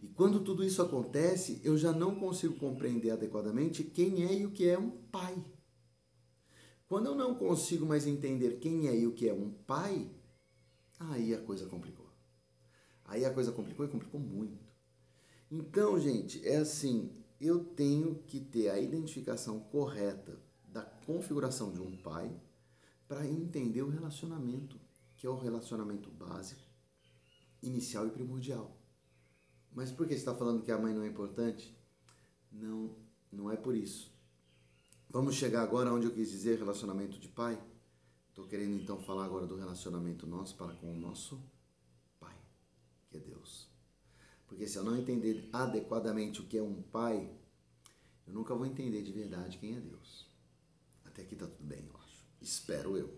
E 0.02 0.08
quando 0.10 0.42
tudo 0.42 0.64
isso 0.64 0.82
acontece, 0.82 1.62
eu 1.64 1.78
já 1.78 1.94
não 1.94 2.16
consigo 2.16 2.56
compreender 2.56 3.12
adequadamente 3.12 3.84
quem 3.84 4.24
é 4.26 4.34
e 4.34 4.46
o 4.46 4.52
que 4.52 4.68
é 4.68 4.78
um 4.78 4.92
pai. 4.92 5.36
Quando 6.88 7.08
eu 7.08 7.16
não 7.16 7.36
consigo 7.36 7.86
mais 7.86 8.06
entender 8.06 8.60
quem 8.60 8.88
é 8.88 8.98
e 8.98 9.08
o 9.08 9.14
que 9.14 9.28
é 9.28 9.34
um 9.34 9.50
pai, 9.50 10.10
coisa 11.44 11.68
complicou. 11.68 12.10
Aí 13.06 13.26
a 13.26 13.34
coisa 13.34 13.52
complicou 13.52 13.86
e 13.86 13.90
complicou 13.90 14.20
muito. 14.20 14.66
Então, 15.52 16.00
gente, 16.00 16.46
é 16.48 16.58
assim, 16.58 17.12
eu 17.40 17.64
tenho 17.64 18.16
que 18.24 18.40
ter 18.40 18.70
a 18.70 18.80
identificação 18.80 19.60
correta 19.60 20.40
da 20.68 20.82
configuração 20.82 21.72
de 21.72 21.82
um 21.82 21.96
pai 21.98 22.36
para 23.08 23.28
entender 23.28 23.84
o 23.84 23.90
relacionamento, 23.90 24.80
que 25.16 25.28
é 25.28 25.30
o 25.30 25.38
relacionamento 25.38 26.10
básico, 26.10 26.64
inicial 27.62 28.08
e 28.08 28.12
primordial. 28.12 28.76
Mas 29.72 29.92
por 29.92 30.08
que 30.08 30.14
você 30.14 30.20
está 30.20 30.34
falando 30.34 30.64
que 30.64 30.72
a 30.72 30.78
mãe 30.78 30.94
não 30.94 31.04
é 31.04 31.08
importante? 31.08 31.78
Não, 32.52 32.96
não 33.32 33.52
é 33.52 33.56
por 33.56 33.76
isso. 33.76 34.12
Vamos 35.10 35.36
chegar 35.36 35.62
agora 35.62 35.94
onde 35.94 36.08
eu 36.08 36.12
quis 36.12 36.30
dizer 36.32 36.58
relacionamento 36.58 37.20
de 37.20 37.28
pai. 37.28 37.62
Estou 38.34 38.48
querendo 38.48 38.82
então 38.82 39.00
falar 39.00 39.26
agora 39.26 39.46
do 39.46 39.56
relacionamento 39.56 40.26
nosso 40.26 40.56
para 40.56 40.74
com 40.74 40.92
o 40.92 41.00
nosso 41.00 41.40
pai, 42.20 42.36
que 43.12 43.18
é 43.18 43.20
Deus. 43.20 43.68
Porque 44.48 44.66
se 44.66 44.76
eu 44.76 44.84
não 44.84 44.98
entender 44.98 45.48
adequadamente 45.54 46.42
o 46.42 46.46
que 46.46 46.58
é 46.58 46.64
um 46.64 46.82
pai, 46.82 47.30
eu 48.26 48.34
nunca 48.34 48.56
vou 48.56 48.66
entender 48.66 49.04
de 49.04 49.12
verdade 49.12 49.60
quem 49.60 49.76
é 49.76 49.80
Deus. 49.80 50.26
Até 51.06 51.22
aqui 51.22 51.36
está 51.36 51.46
tudo 51.46 51.64
bem, 51.64 51.86
eu 51.88 51.96
acho. 52.00 52.26
Espero 52.42 52.98
eu. 52.98 53.14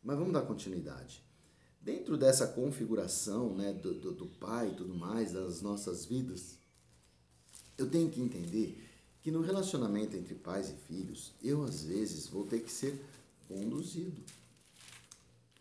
Mas 0.00 0.16
vamos 0.16 0.32
dar 0.32 0.42
continuidade. 0.42 1.24
Dentro 1.80 2.16
dessa 2.16 2.46
configuração 2.46 3.52
né, 3.52 3.72
do, 3.72 3.94
do, 3.94 4.12
do 4.12 4.26
pai 4.26 4.68
e 4.68 4.76
tudo 4.76 4.94
mais, 4.94 5.32
das 5.32 5.60
nossas 5.60 6.04
vidas, 6.04 6.56
eu 7.76 7.90
tenho 7.90 8.08
que 8.12 8.20
entender 8.20 8.80
que 9.20 9.32
no 9.32 9.40
relacionamento 9.40 10.16
entre 10.16 10.36
pais 10.36 10.70
e 10.70 10.76
filhos, 10.86 11.34
eu 11.42 11.64
às 11.64 11.82
vezes 11.82 12.28
vou 12.28 12.46
ter 12.46 12.60
que 12.60 12.70
ser 12.70 13.04
conduzido. 13.48 14.22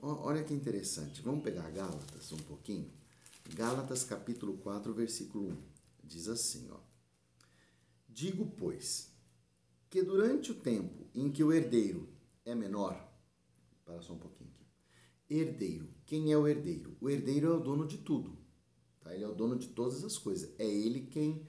Olha 0.08 0.44
que 0.44 0.54
interessante. 0.54 1.20
Vamos 1.24 1.44
pegar 1.44 1.68
Gálatas 1.72 2.32
um 2.32 2.38
pouquinho. 2.38 2.92
Gálatas 3.56 4.04
capítulo 4.04 4.56
4, 4.58 4.94
versículo 4.94 5.50
1. 5.50 5.58
Diz 6.04 6.28
assim, 6.28 6.70
ó. 6.70 6.78
Digo, 8.08 8.46
pois, 8.56 9.10
que 9.90 10.04
durante 10.04 10.52
o 10.52 10.56
tempo 10.56 11.08
em 11.16 11.32
que 11.32 11.44
o 11.44 11.52
herdeiro 11.52 12.08
é 12.46 12.54
menor, 12.54 12.96
para 13.84 14.00
só 14.04 14.14
um 14.14 14.20
pouquinho 14.20 14.52
aqui. 14.52 14.66
Herdeiro. 15.28 15.90
Quem 16.06 16.32
é 16.32 16.38
o 16.38 16.48
herdeiro? 16.48 16.96
O 17.02 17.10
herdeiro 17.10 17.48
é 17.48 17.56
o 17.56 17.60
dono 17.60 17.88
de 17.88 17.98
tudo. 17.98 18.38
Tá? 19.02 19.12
Ele 19.12 19.24
é 19.24 19.28
o 19.28 19.34
dono 19.34 19.58
de 19.58 19.70
todas 19.70 20.04
as 20.04 20.20
coisas. 20.20 20.54
É 20.60 20.68
ele 20.68 21.08
quem 21.08 21.48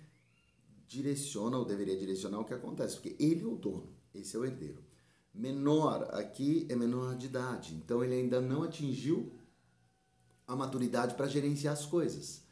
direciona 0.89 1.59
ou 1.59 1.65
deveria 1.67 1.99
direcionar 1.99 2.41
o 2.41 2.45
que 2.47 2.55
acontece, 2.55 2.95
porque 2.95 3.23
ele 3.23 3.43
é 3.43 3.47
o 3.47 3.57
dono, 3.57 3.95
esse 4.15 4.35
é 4.35 4.39
o 4.39 4.47
herdeiro. 4.47 4.86
Menor 5.37 6.15
aqui 6.15 6.67
é 6.71 6.75
menor 6.75 7.15
de 7.15 7.27
idade, 7.27 7.75
então 7.75 8.03
ele 8.03 8.15
ainda 8.15 8.41
não 8.41 8.63
atingiu 8.63 9.39
a 10.47 10.57
maturidade 10.57 11.15
para 11.15 11.29
gerenciar 11.29 11.75
as 11.75 11.85
coisas. 11.85 12.43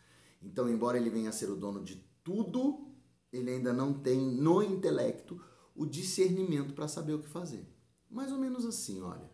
Então, 0.42 0.68
embora 0.68 0.98
ele 0.98 1.08
venha 1.08 1.30
a 1.30 1.32
ser 1.32 1.48
o 1.48 1.56
dono 1.56 1.82
de 1.82 1.96
tudo, 2.22 2.94
ele 3.32 3.52
ainda 3.52 3.72
não 3.72 3.94
tem 3.94 4.20
no 4.20 4.62
intelecto 4.62 5.40
o 5.74 5.86
discernimento 5.86 6.74
para 6.74 6.86
saber 6.86 7.14
o 7.14 7.22
que 7.22 7.28
fazer. 7.28 7.66
Mais 8.10 8.30
ou 8.30 8.38
menos 8.38 8.66
assim, 8.66 9.00
olha. 9.00 9.30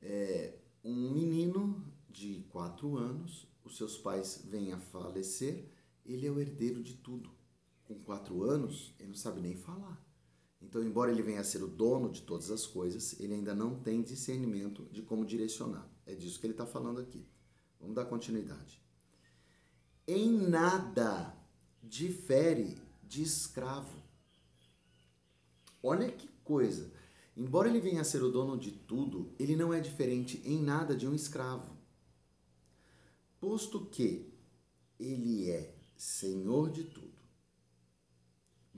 É, 0.00 0.58
um 0.82 1.10
menino 1.10 1.84
de 2.08 2.46
quatro 2.48 2.96
anos, 2.96 3.46
os 3.62 3.76
seus 3.76 3.98
pais 3.98 4.46
vêm 4.48 4.72
a 4.72 4.78
falecer, 4.78 5.70
ele 6.06 6.26
é 6.26 6.30
o 6.30 6.40
herdeiro 6.40 6.82
de 6.82 6.94
tudo 6.94 7.30
com 7.84 7.98
quatro 8.00 8.44
anos, 8.44 8.94
ele 8.98 9.08
não 9.08 9.14
sabe 9.14 9.42
nem 9.42 9.54
falar. 9.54 10.07
Então, 10.60 10.82
embora 10.82 11.10
ele 11.10 11.22
venha 11.22 11.40
a 11.40 11.44
ser 11.44 11.62
o 11.62 11.68
dono 11.68 12.10
de 12.10 12.22
todas 12.22 12.50
as 12.50 12.66
coisas, 12.66 13.18
ele 13.20 13.34
ainda 13.34 13.54
não 13.54 13.78
tem 13.78 14.02
discernimento 14.02 14.84
de 14.90 15.02
como 15.02 15.24
direcionar. 15.24 15.88
É 16.04 16.14
disso 16.14 16.40
que 16.40 16.46
ele 16.46 16.54
está 16.54 16.66
falando 16.66 17.00
aqui. 17.00 17.24
Vamos 17.80 17.94
dar 17.94 18.06
continuidade. 18.06 18.82
Em 20.06 20.30
nada 20.30 21.36
difere 21.82 22.76
de 23.02 23.22
escravo. 23.22 24.02
Olha 25.82 26.10
que 26.10 26.28
coisa. 26.42 26.92
Embora 27.36 27.68
ele 27.68 27.80
venha 27.80 28.00
a 28.00 28.04
ser 28.04 28.22
o 28.22 28.32
dono 28.32 28.58
de 28.58 28.72
tudo, 28.72 29.32
ele 29.38 29.54
não 29.54 29.72
é 29.72 29.80
diferente 29.80 30.42
em 30.44 30.60
nada 30.60 30.96
de 30.96 31.06
um 31.06 31.14
escravo. 31.14 31.76
Posto 33.40 33.86
que 33.86 34.32
ele 34.98 35.48
é 35.48 35.72
senhor 35.96 36.70
de 36.70 36.82
tudo 36.82 37.18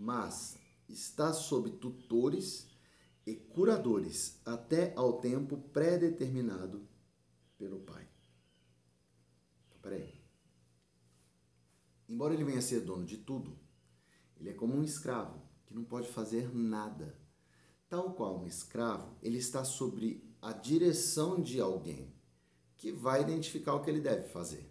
mas 0.00 0.56
está 0.92 1.32
sob 1.32 1.70
tutores 1.70 2.68
e 3.26 3.34
curadores 3.34 4.40
até 4.44 4.92
ao 4.96 5.20
tempo 5.20 5.56
pré-determinado 5.56 6.88
pelo 7.56 7.80
Pai. 7.80 8.08
Então, 9.68 9.78
peraí. 9.80 10.20
Embora 12.08 12.34
ele 12.34 12.44
venha 12.44 12.58
a 12.58 12.62
ser 12.62 12.80
dono 12.80 13.04
de 13.04 13.18
tudo, 13.18 13.56
ele 14.38 14.50
é 14.50 14.54
como 14.54 14.74
um 14.74 14.82
escravo 14.82 15.40
que 15.66 15.74
não 15.74 15.84
pode 15.84 16.08
fazer 16.08 16.52
nada. 16.54 17.16
Tal 17.88 18.14
qual 18.14 18.40
um 18.40 18.46
escravo, 18.46 19.16
ele 19.22 19.38
está 19.38 19.64
sobre 19.64 20.28
a 20.40 20.52
direção 20.52 21.40
de 21.40 21.60
alguém 21.60 22.12
que 22.76 22.90
vai 22.90 23.20
identificar 23.20 23.74
o 23.74 23.82
que 23.82 23.90
ele 23.90 24.00
deve 24.00 24.28
fazer. 24.28 24.68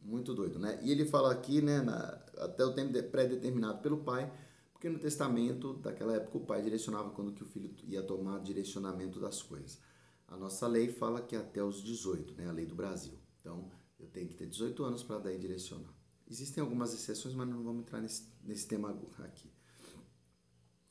Muito 0.00 0.34
doido, 0.34 0.58
né? 0.58 0.80
E 0.82 0.90
ele 0.90 1.04
fala 1.04 1.30
aqui, 1.30 1.60
né, 1.60 1.82
na, 1.82 1.98
até 2.38 2.64
o 2.64 2.72
tempo 2.72 2.92
pré-determinado 3.10 3.82
pelo 3.82 4.02
pai, 4.02 4.32
porque 4.80 4.88
no 4.88 4.98
testamento 4.98 5.74
daquela 5.74 6.16
época 6.16 6.38
o 6.38 6.40
pai 6.40 6.62
direcionava 6.62 7.10
quando 7.10 7.34
que 7.34 7.42
o 7.42 7.46
filho 7.46 7.70
ia 7.86 8.02
tomar 8.02 8.38
direcionamento 8.38 9.20
das 9.20 9.42
coisas. 9.42 9.78
A 10.26 10.38
nossa 10.38 10.66
lei 10.66 10.90
fala 10.90 11.20
que 11.20 11.36
até 11.36 11.62
os 11.62 11.82
18, 11.82 12.32
né, 12.32 12.48
a 12.48 12.52
lei 12.52 12.64
do 12.64 12.74
Brasil. 12.74 13.12
Então, 13.38 13.70
eu 13.98 14.06
tenho 14.06 14.26
que 14.26 14.32
ter 14.32 14.46
18 14.46 14.82
anos 14.82 15.02
para 15.02 15.18
daí 15.18 15.38
direcionar. 15.38 15.92
Existem 16.26 16.62
algumas 16.62 16.94
exceções, 16.94 17.34
mas 17.34 17.46
não 17.46 17.62
vamos 17.62 17.82
entrar 17.82 18.00
nesse, 18.00 18.24
nesse 18.42 18.66
tema 18.66 18.98
aqui. 19.18 19.52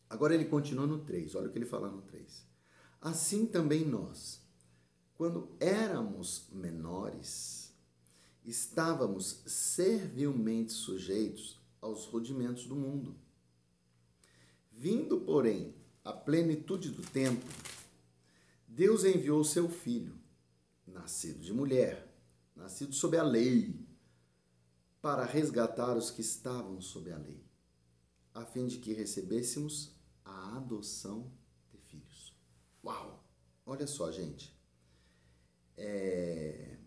Agora 0.07 0.35
ele 0.35 0.45
continua 0.45 0.85
no 0.85 0.99
3, 0.99 1.33
olha 1.33 1.47
o 1.47 1.51
que 1.51 1.57
ele 1.57 1.65
fala 1.65 1.89
no 1.89 2.03
3. 2.03 2.45
Assim 3.01 3.47
também 3.47 3.83
nós, 3.83 4.39
quando 5.15 5.49
éramos 5.59 6.47
menores, 6.51 7.73
estávamos 8.45 9.41
servilmente 9.47 10.73
sujeitos 10.73 11.59
aos 11.81 12.05
rudimentos 12.05 12.67
do 12.67 12.75
mundo. 12.75 13.17
Porém, 15.25 15.75
a 16.03 16.13
plenitude 16.13 16.91
do 16.91 17.01
tempo, 17.01 17.45
Deus 18.67 19.03
enviou 19.03 19.43
seu 19.43 19.69
filho, 19.69 20.17
nascido 20.87 21.39
de 21.39 21.53
mulher, 21.53 22.07
nascido 22.55 22.93
sob 22.93 23.17
a 23.17 23.23
lei, 23.23 23.87
para 25.01 25.25
resgatar 25.25 25.95
os 25.95 26.11
que 26.11 26.21
estavam 26.21 26.81
sob 26.81 27.11
a 27.11 27.17
lei, 27.17 27.43
a 28.33 28.45
fim 28.45 28.67
de 28.67 28.77
que 28.79 28.93
recebêssemos 28.93 29.95
a 30.25 30.57
adoção 30.57 31.31
de 31.69 31.77
filhos. 31.77 32.33
Uau! 32.83 33.23
Olha 33.65 33.85
só, 33.85 34.11
gente. 34.11 34.57
É... 35.77 36.77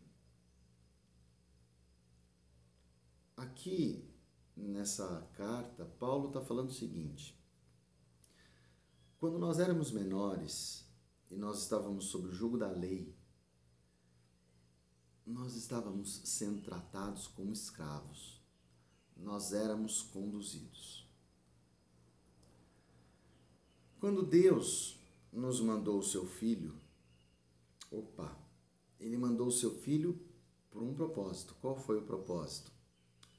Aqui 3.37 4.09
nessa 4.57 5.29
carta, 5.35 5.85
Paulo 5.85 6.29
está 6.29 6.41
falando 6.41 6.71
o 6.71 6.75
seguinte: 6.75 7.41
quando 9.23 9.39
nós 9.39 9.61
éramos 9.61 9.93
menores 9.93 10.85
e 11.31 11.37
nós 11.37 11.63
estávamos 11.63 12.07
sob 12.07 12.27
o 12.27 12.33
jugo 12.33 12.59
da 12.59 12.69
lei, 12.69 13.15
nós 15.25 15.55
estávamos 15.55 16.23
sendo 16.25 16.61
tratados 16.61 17.29
como 17.29 17.53
escravos, 17.53 18.43
nós 19.17 19.53
éramos 19.53 20.03
conduzidos. 20.03 21.09
Quando 24.01 24.27
Deus 24.27 24.99
nos 25.33 25.61
mandou 25.61 26.01
o 26.01 26.03
seu 26.03 26.27
filho, 26.27 26.75
opa, 27.93 28.37
ele 28.99 29.17
mandou 29.17 29.47
o 29.47 29.53
seu 29.53 29.71
filho 29.71 30.21
por 30.69 30.83
um 30.83 30.93
propósito. 30.93 31.55
Qual 31.61 31.77
foi 31.77 32.01
o 32.01 32.05
propósito? 32.05 32.73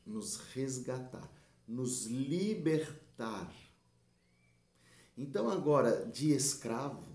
Nos 0.05 0.37
resgatar, 0.37 1.29
nos 1.67 2.05
libertar. 2.05 3.53
Então, 5.17 5.49
agora, 5.49 6.05
de 6.05 6.31
escravo, 6.31 7.05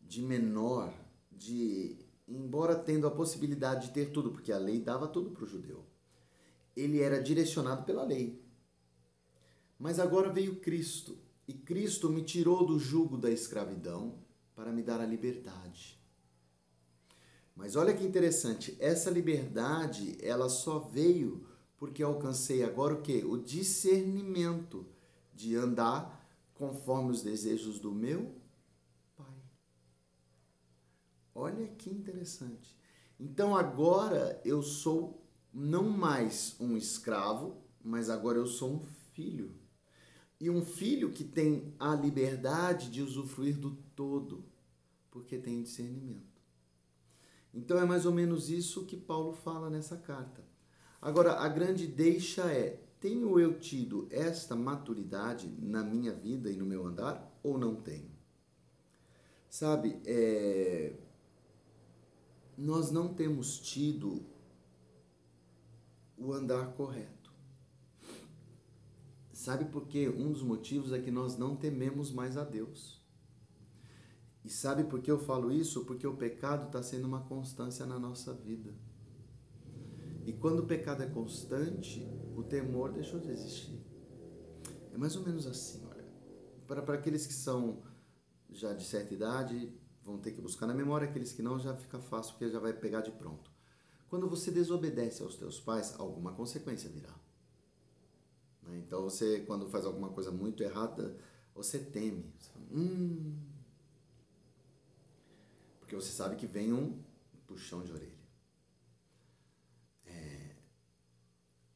de 0.00 0.22
menor, 0.22 0.92
de 1.30 1.96
embora 2.26 2.76
tendo 2.76 3.06
a 3.06 3.10
possibilidade 3.10 3.88
de 3.88 3.94
ter 3.94 4.12
tudo, 4.12 4.30
porque 4.30 4.52
a 4.52 4.58
lei 4.58 4.80
dava 4.80 5.08
tudo 5.08 5.30
para 5.30 5.44
o 5.44 5.48
judeu, 5.48 5.84
ele 6.76 7.00
era 7.00 7.20
direcionado 7.20 7.84
pela 7.84 8.04
lei. 8.04 8.40
Mas 9.78 9.98
agora 9.98 10.30
veio 10.30 10.60
Cristo, 10.60 11.18
e 11.48 11.54
Cristo 11.54 12.08
me 12.08 12.22
tirou 12.22 12.64
do 12.64 12.78
jugo 12.78 13.16
da 13.16 13.30
escravidão 13.30 14.18
para 14.54 14.70
me 14.70 14.82
dar 14.82 15.00
a 15.00 15.06
liberdade. 15.06 15.98
Mas 17.56 17.74
olha 17.74 17.94
que 17.94 18.04
interessante, 18.04 18.76
essa 18.78 19.10
liberdade, 19.10 20.16
ela 20.22 20.48
só 20.48 20.78
veio 20.78 21.46
porque 21.76 22.02
alcancei 22.02 22.62
agora 22.62 22.94
o 22.94 23.02
que? 23.02 23.24
O 23.24 23.38
discernimento 23.38 24.86
de 25.34 25.56
andar 25.56 26.19
conforme 26.60 27.10
os 27.10 27.22
desejos 27.22 27.80
do 27.80 27.90
meu 27.90 28.38
Olha 31.32 31.66
que 31.68 31.88
interessante. 31.88 32.76
Então 33.18 33.56
agora 33.56 34.38
eu 34.44 34.62
sou 34.62 35.26
não 35.54 35.88
mais 35.88 36.54
um 36.60 36.76
escravo, 36.76 37.56
mas 37.82 38.10
agora 38.10 38.36
eu 38.36 38.46
sou 38.46 38.74
um 38.74 38.84
filho. 39.14 39.54
E 40.38 40.50
um 40.50 40.62
filho 40.62 41.10
que 41.12 41.24
tem 41.24 41.74
a 41.78 41.94
liberdade 41.94 42.90
de 42.90 43.00
usufruir 43.00 43.58
do 43.58 43.70
todo, 43.96 44.44
porque 45.10 45.38
tem 45.38 45.62
discernimento. 45.62 46.42
Então 47.54 47.78
é 47.78 47.86
mais 47.86 48.04
ou 48.04 48.12
menos 48.12 48.50
isso 48.50 48.84
que 48.84 48.96
Paulo 48.96 49.32
fala 49.32 49.70
nessa 49.70 49.96
carta. 49.96 50.44
Agora, 51.00 51.34
a 51.38 51.48
grande 51.48 51.86
deixa 51.86 52.52
é: 52.52 52.82
tenho 53.00 53.40
eu 53.40 53.58
tido 53.58 54.06
esta 54.10 54.54
maturidade 54.54 55.48
na 55.58 55.82
minha 55.82 56.12
vida 56.12 56.50
e 56.50 56.56
no 56.56 56.66
meu 56.66 56.86
andar 56.86 57.38
ou 57.42 57.56
não 57.56 57.74
tenho? 57.74 58.10
Sabe, 59.48 60.00
é, 60.04 60.92
nós 62.56 62.90
não 62.90 63.12
temos 63.14 63.58
tido 63.58 64.22
o 66.16 66.32
andar 66.32 66.72
correto. 66.74 67.32
Sabe 69.32 69.64
por 69.64 69.88
quê? 69.88 70.06
Um 70.06 70.30
dos 70.30 70.42
motivos 70.42 70.92
é 70.92 71.00
que 71.00 71.10
nós 71.10 71.38
não 71.38 71.56
tememos 71.56 72.12
mais 72.12 72.36
a 72.36 72.44
Deus. 72.44 73.00
E 74.44 74.50
sabe 74.50 74.84
por 74.84 75.00
que 75.00 75.10
eu 75.10 75.18
falo 75.18 75.50
isso? 75.50 75.84
Porque 75.86 76.06
o 76.06 76.16
pecado 76.16 76.66
está 76.66 76.82
sendo 76.82 77.06
uma 77.06 77.22
constância 77.22 77.86
na 77.86 77.98
nossa 77.98 78.34
vida. 78.34 78.74
E 80.26 80.32
quando 80.34 80.60
o 80.60 80.66
pecado 80.66 81.02
é 81.02 81.06
constante, 81.06 82.06
o 82.36 82.42
temor 82.42 82.92
deixou 82.92 83.20
de 83.20 83.30
existir. 83.30 83.80
É 84.92 84.98
mais 84.98 85.16
ou 85.16 85.22
menos 85.22 85.46
assim, 85.46 85.84
olha. 85.86 86.04
Para, 86.66 86.94
aqueles 86.94 87.26
que 87.26 87.32
são 87.32 87.82
já 88.50 88.72
de 88.72 88.84
certa 88.84 89.14
idade, 89.14 89.72
vão 90.02 90.18
ter 90.18 90.32
que 90.32 90.40
buscar 90.40 90.66
na 90.66 90.74
memória, 90.74 91.08
aqueles 91.08 91.32
que 91.32 91.42
não 91.42 91.58
já 91.58 91.76
fica 91.76 91.98
fácil, 91.98 92.32
porque 92.32 92.50
já 92.50 92.58
vai 92.58 92.72
pegar 92.72 93.00
de 93.00 93.10
pronto. 93.12 93.50
Quando 94.08 94.28
você 94.28 94.50
desobedece 94.50 95.22
aos 95.22 95.36
teus 95.36 95.60
pais, 95.60 95.94
alguma 95.98 96.32
consequência 96.32 96.90
virá. 96.90 97.14
Né? 98.62 98.78
Então 98.78 99.02
você, 99.02 99.40
quando 99.40 99.68
faz 99.68 99.84
alguma 99.84 100.10
coisa 100.10 100.30
muito 100.30 100.62
errada, 100.62 101.16
você 101.54 101.78
teme. 101.78 102.32
Você 102.38 102.50
fala, 102.50 102.66
hum. 102.72 103.38
Porque 105.78 105.94
você 105.94 106.10
sabe 106.10 106.36
que 106.36 106.46
vem 106.46 106.72
um 106.72 107.00
puxão 107.46 107.82
de 107.82 107.92
orelha. 107.92 108.18
É... 110.06 110.56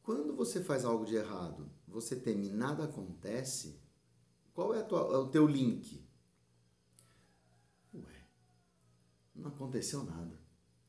Quando 0.04 0.36
você 0.36 0.62
faz 0.62 0.84
algo 0.84 1.04
de 1.04 1.16
errado, 1.16 1.68
você 1.88 2.14
teme 2.14 2.48
nada 2.48 2.84
acontece, 2.84 3.80
qual 4.52 4.72
é, 4.72 4.82
tua, 4.82 5.00
é 5.12 5.16
o 5.16 5.26
teu 5.26 5.48
link? 5.48 6.04
não 9.34 9.50
aconteceu 9.50 10.04
nada. 10.04 10.40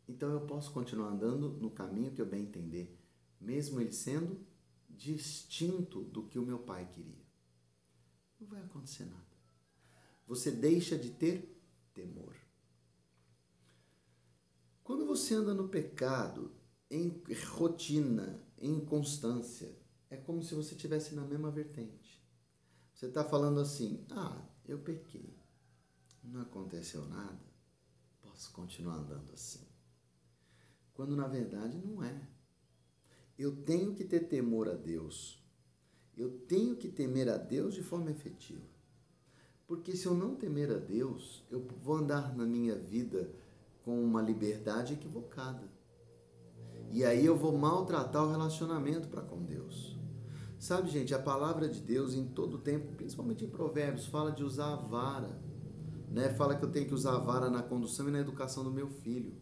Então 0.07 0.31
eu 0.31 0.41
posso 0.41 0.71
continuar 0.71 1.09
andando 1.09 1.49
no 1.49 1.71
caminho 1.71 2.11
que 2.11 2.21
eu 2.21 2.25
bem 2.25 2.43
entender, 2.43 2.97
mesmo 3.41 3.81
ele 3.81 3.91
sendo 3.91 4.39
distinto 4.87 6.03
do 6.03 6.23
que 6.23 6.37
o 6.37 6.45
meu 6.45 6.59
pai 6.59 6.87
queria. 6.87 7.25
Não 8.39 8.47
vai 8.47 8.61
acontecer 8.61 9.05
nada. 9.05 9.25
Você 10.27 10.51
deixa 10.51 10.97
de 10.97 11.09
ter 11.09 11.59
temor. 11.93 12.35
Quando 14.83 15.05
você 15.05 15.33
anda 15.33 15.53
no 15.53 15.67
pecado, 15.67 16.51
em 16.89 17.21
rotina, 17.55 18.44
em 18.57 18.83
constância, 18.85 19.75
é 20.09 20.17
como 20.17 20.43
se 20.43 20.55
você 20.55 20.75
estivesse 20.75 21.15
na 21.15 21.25
mesma 21.25 21.51
vertente. 21.51 22.23
Você 22.93 23.07
está 23.07 23.23
falando 23.23 23.59
assim: 23.59 24.05
ah, 24.11 24.45
eu 24.65 24.79
pequei, 24.79 25.37
não 26.23 26.41
aconteceu 26.41 27.05
nada 27.07 27.55
posso 28.35 28.51
continuar 28.51 28.95
andando 28.95 29.31
assim. 29.33 29.65
Quando 30.93 31.15
na 31.15 31.25
verdade 31.25 31.77
não 31.77 32.03
é. 32.03 32.27
Eu 33.37 33.63
tenho 33.63 33.95
que 33.95 34.03
ter 34.03 34.27
temor 34.27 34.67
a 34.67 34.73
Deus. 34.73 35.41
Eu 36.17 36.39
tenho 36.39 36.75
que 36.75 36.89
temer 36.89 37.29
a 37.29 37.37
Deus 37.37 37.73
de 37.73 37.81
forma 37.81 38.11
efetiva. 38.11 38.65
Porque 39.65 39.95
se 39.95 40.05
eu 40.05 40.13
não 40.13 40.35
temer 40.35 40.69
a 40.69 40.77
Deus, 40.77 41.45
eu 41.49 41.65
vou 41.81 41.95
andar 41.95 42.35
na 42.35 42.45
minha 42.45 42.77
vida 42.77 43.33
com 43.83 44.03
uma 44.03 44.21
liberdade 44.21 44.93
equivocada. 44.93 45.71
E 46.91 47.03
aí 47.03 47.25
eu 47.25 47.37
vou 47.37 47.57
maltratar 47.57 48.23
o 48.23 48.31
relacionamento 48.31 49.07
para 49.07 49.21
com 49.21 49.43
Deus. 49.43 49.97
Sabe, 50.57 50.89
gente, 50.89 51.13
a 51.13 51.19
palavra 51.19 51.67
de 51.67 51.81
Deus 51.81 52.13
em 52.13 52.25
todo 52.25 52.57
tempo, 52.57 52.93
principalmente 52.95 53.43
em 53.43 53.49
Provérbios, 53.49 54.05
fala 54.05 54.31
de 54.31 54.43
usar 54.43 54.73
a 54.73 54.75
vara 54.77 55.45
né? 56.15 56.29
Fala 56.29 56.55
que 56.55 56.63
eu 56.63 56.71
tenho 56.71 56.87
que 56.87 56.93
usar 56.93 57.15
a 57.15 57.19
vara 57.19 57.49
na 57.49 57.61
condução 57.61 58.07
e 58.07 58.11
na 58.11 58.19
educação 58.19 58.63
do 58.63 58.71
meu 58.71 58.87
filho. 58.87 59.33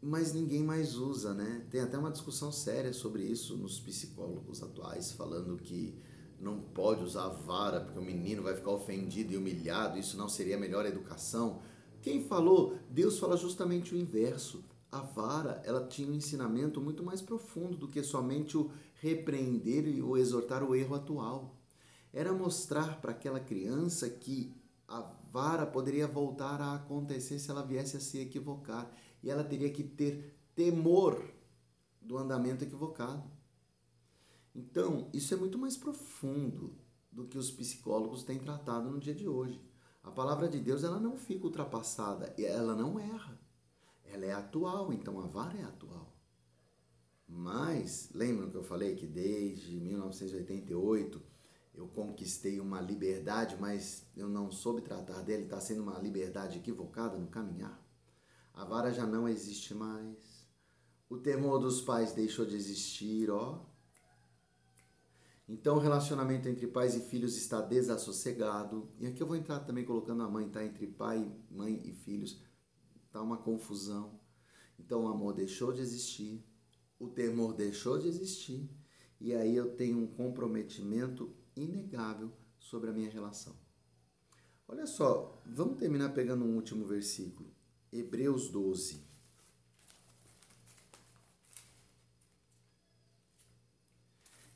Mas 0.00 0.32
ninguém 0.32 0.64
mais 0.64 0.96
usa, 0.96 1.32
né? 1.32 1.64
Tem 1.70 1.80
até 1.80 1.96
uma 1.96 2.10
discussão 2.10 2.50
séria 2.50 2.92
sobre 2.92 3.22
isso 3.22 3.56
nos 3.56 3.78
psicólogos 3.78 4.60
atuais, 4.60 5.12
falando 5.12 5.56
que 5.56 5.96
não 6.40 6.58
pode 6.58 7.04
usar 7.04 7.26
a 7.26 7.28
vara 7.28 7.80
porque 7.80 7.98
o 7.98 8.02
menino 8.02 8.42
vai 8.42 8.56
ficar 8.56 8.72
ofendido 8.72 9.32
e 9.32 9.36
humilhado, 9.36 9.96
isso 9.96 10.16
não 10.16 10.28
seria 10.28 10.56
a 10.56 10.58
melhor 10.58 10.84
educação. 10.84 11.62
Quem 12.00 12.24
falou? 12.24 12.76
Deus 12.90 13.20
fala 13.20 13.36
justamente 13.36 13.94
o 13.94 13.96
inverso. 13.96 14.64
A 14.92 15.00
vara, 15.00 15.62
ela 15.64 15.86
tinha 15.86 16.06
um 16.06 16.14
ensinamento 16.14 16.78
muito 16.78 17.02
mais 17.02 17.22
profundo 17.22 17.78
do 17.78 17.88
que 17.88 18.02
somente 18.02 18.58
o 18.58 18.70
repreender 19.00 19.88
e 19.88 20.02
o 20.02 20.18
exortar 20.18 20.62
o 20.62 20.76
erro 20.76 20.94
atual. 20.94 21.56
Era 22.12 22.30
mostrar 22.30 23.00
para 23.00 23.12
aquela 23.12 23.40
criança 23.40 24.10
que 24.10 24.54
a 24.86 25.00
vara 25.32 25.64
poderia 25.64 26.06
voltar 26.06 26.60
a 26.60 26.74
acontecer 26.74 27.38
se 27.38 27.50
ela 27.50 27.64
viesse 27.64 27.96
a 27.96 28.00
se 28.00 28.18
equivocar. 28.18 28.94
E 29.22 29.30
ela 29.30 29.42
teria 29.42 29.70
que 29.70 29.82
ter 29.82 30.36
temor 30.54 31.24
do 31.98 32.18
andamento 32.18 32.62
equivocado. 32.62 33.30
Então, 34.54 35.08
isso 35.14 35.32
é 35.32 35.38
muito 35.38 35.56
mais 35.56 35.74
profundo 35.74 36.76
do 37.10 37.26
que 37.26 37.38
os 37.38 37.50
psicólogos 37.50 38.24
têm 38.24 38.38
tratado 38.38 38.90
no 38.90 39.00
dia 39.00 39.14
de 39.14 39.26
hoje. 39.26 39.58
A 40.02 40.10
palavra 40.10 40.48
de 40.48 40.60
Deus 40.60 40.84
ela 40.84 41.00
não 41.00 41.16
fica 41.16 41.46
ultrapassada, 41.46 42.34
ela 42.36 42.74
não 42.74 43.00
erra. 43.00 43.40
Ela 44.12 44.26
é 44.26 44.32
atual, 44.32 44.92
então 44.92 45.18
a 45.18 45.26
vara 45.26 45.56
é 45.56 45.64
atual. 45.64 46.14
Mas, 47.26 48.10
lembram 48.14 48.50
que 48.50 48.56
eu 48.56 48.62
falei 48.62 48.94
que 48.94 49.06
desde 49.06 49.80
1988 49.80 51.22
eu 51.74 51.88
conquistei 51.88 52.60
uma 52.60 52.78
liberdade, 52.78 53.56
mas 53.58 54.06
eu 54.14 54.28
não 54.28 54.50
soube 54.50 54.82
tratar 54.82 55.22
dela, 55.22 55.42
está 55.42 55.58
sendo 55.58 55.82
uma 55.82 55.98
liberdade 55.98 56.58
equivocada 56.58 57.16
no 57.16 57.28
caminhar. 57.28 57.82
A 58.52 58.66
vara 58.66 58.92
já 58.92 59.06
não 59.06 59.26
existe 59.26 59.72
mais. 59.72 60.46
O 61.08 61.16
temor 61.16 61.58
dos 61.58 61.80
pais 61.80 62.12
deixou 62.12 62.44
de 62.44 62.54
existir, 62.54 63.30
ó. 63.30 63.64
Então 65.48 65.76
o 65.76 65.80
relacionamento 65.80 66.50
entre 66.50 66.66
pais 66.66 66.94
e 66.94 67.00
filhos 67.00 67.34
está 67.38 67.62
desassossegado. 67.62 68.90
E 69.00 69.06
aqui 69.06 69.22
eu 69.22 69.26
vou 69.26 69.36
entrar 69.36 69.60
também 69.60 69.86
colocando 69.86 70.22
a 70.22 70.28
mãe, 70.28 70.50
tá? 70.50 70.62
Entre 70.62 70.86
pai, 70.86 71.34
mãe 71.50 71.80
e 71.82 71.92
filhos. 71.92 72.38
Tá 73.12 73.22
uma 73.22 73.36
confusão. 73.36 74.18
Então 74.78 75.04
o 75.04 75.08
amor 75.08 75.34
deixou 75.34 75.72
de 75.72 75.80
existir, 75.80 76.42
o 76.98 77.06
temor 77.06 77.54
deixou 77.54 77.98
de 77.98 78.08
existir, 78.08 78.68
e 79.20 79.34
aí 79.34 79.54
eu 79.54 79.76
tenho 79.76 79.98
um 79.98 80.06
comprometimento 80.06 81.32
inegável 81.54 82.32
sobre 82.58 82.90
a 82.90 82.92
minha 82.92 83.10
relação. 83.10 83.54
Olha 84.66 84.86
só, 84.86 85.40
vamos 85.44 85.78
terminar 85.78 86.14
pegando 86.14 86.44
um 86.44 86.56
último 86.56 86.86
versículo. 86.86 87.52
Hebreus 87.92 88.48
12. 88.48 89.12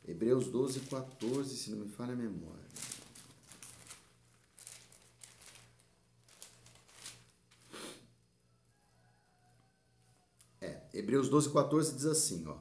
Hebreus 0.09 0.47
12, 0.47 0.81
14, 0.81 1.57
se 1.57 1.71
não 1.71 1.79
me 1.79 1.89
falha 1.89 2.13
a 2.13 2.17
memória. 2.17 2.65
É, 10.61 10.69
Hebreus 10.97 11.29
12, 11.29 11.53
14 11.53 11.95
diz 11.95 12.07
assim, 12.07 12.47
ó. 12.47 12.59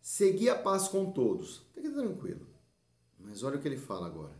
Segui 0.00 0.48
a 0.48 0.56
paz 0.56 0.86
com 0.86 1.10
todos. 1.10 1.66
Fica 1.74 1.90
tranquilo. 1.90 2.46
Mas 3.18 3.42
olha 3.42 3.58
o 3.58 3.60
que 3.60 3.66
ele 3.66 3.76
fala 3.76 4.06
agora. 4.06 4.38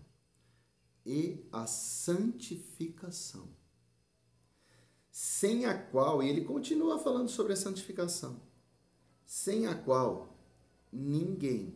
E 1.04 1.44
a 1.50 1.66
santificação. 1.66 3.48
Sem 5.10 5.66
a 5.66 5.76
qual, 5.76 6.22
e 6.22 6.28
ele 6.28 6.44
continua 6.44 6.98
falando 6.98 7.28
sobre 7.28 7.54
a 7.54 7.56
santificação, 7.56 8.40
sem 9.24 9.66
a 9.66 9.74
qual 9.74 10.36
ninguém 10.92 11.74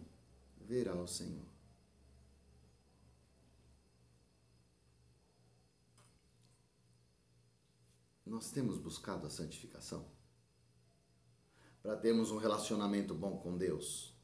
verá 0.61 0.94
o 0.94 1.09
Senhor. 1.09 1.46
Nós 8.27 8.51
temos 8.53 8.79
buscado 8.79 9.27
a 9.27 9.31
santificação 9.31 10.20
para 11.83 11.97
termos 11.97 12.31
um 12.31 12.37
relacionamento 12.37 13.14
bom 13.14 13.37
com 13.38 13.57
Deus. 13.57 14.14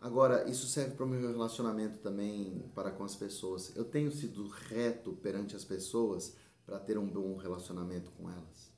Agora, 0.00 0.48
isso 0.48 0.66
serve 0.66 0.94
para 0.94 1.04
o 1.04 1.08
meu 1.08 1.30
relacionamento 1.30 1.98
também 1.98 2.70
para 2.74 2.90
com 2.90 3.04
as 3.04 3.16
pessoas. 3.16 3.74
Eu 3.74 3.84
tenho 3.84 4.12
sido 4.12 4.46
reto 4.46 5.12
perante 5.14 5.56
as 5.56 5.64
pessoas 5.64 6.36
para 6.64 6.78
ter 6.78 6.98
um 6.98 7.08
bom 7.08 7.36
relacionamento 7.36 8.10
com 8.12 8.30
elas. 8.30 8.72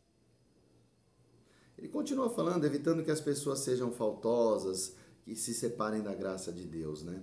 Ele 1.77 1.89
continua 1.89 2.31
falando, 2.31 2.65
evitando 2.65 3.05
que 3.05 3.11
as 3.11 3.21
pessoas 3.21 3.61
sejam 3.61 3.93
faltosas, 3.93 4.97
que 5.23 5.35
se 5.37 5.55
separem 5.55 6.03
da 6.03 6.15
graça 6.15 6.53
de 6.53 6.65
Deus, 6.65 7.03
né? 7.03 7.23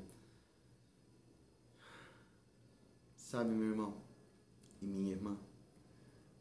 Sabe, 3.15 3.53
meu 3.53 3.69
irmão 3.69 3.97
e 4.81 4.85
minha 4.85 5.11
irmã, 5.11 5.38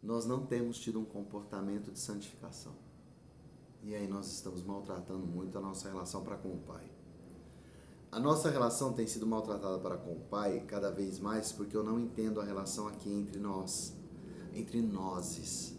nós 0.03 0.27
não 0.27 0.47
temos 0.47 0.79
tido 0.79 1.01
um 1.01 1.05
comportamento 1.05 1.90
de 1.90 1.99
santificação. 1.99 2.77
E 3.87 3.94
aí 3.94 4.09
nós 4.09 4.33
estamos 4.33 4.62
maltratando 4.62 5.27
muito 5.27 5.59
a 5.59 5.61
nossa 5.61 5.90
relação 5.90 6.25
para 6.25 6.38
com 6.38 6.49
o 6.49 6.59
Pai. 6.59 6.90
A 8.11 8.18
nossa 8.18 8.49
relação 8.49 8.94
tem 8.94 9.07
sido 9.07 9.27
maltratada 9.27 9.79
para 9.79 9.99
com 9.99 10.12
o 10.12 10.20
Pai 10.20 10.64
cada 10.66 10.90
vez 10.90 11.18
mais 11.18 11.53
porque 11.53 11.77
eu 11.77 11.85
não 11.85 12.01
entendo 12.01 12.40
a 12.40 12.44
relação 12.44 12.88
aqui 12.88 13.12
entre 13.12 13.38
nós, 13.38 13.94
entre 14.55 14.81
nós. 14.81 15.77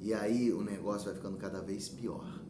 E 0.00 0.14
aí 0.14 0.50
o 0.50 0.62
negócio 0.62 1.04
vai 1.04 1.14
ficando 1.14 1.36
cada 1.36 1.60
vez 1.60 1.90
pior. 1.90 2.40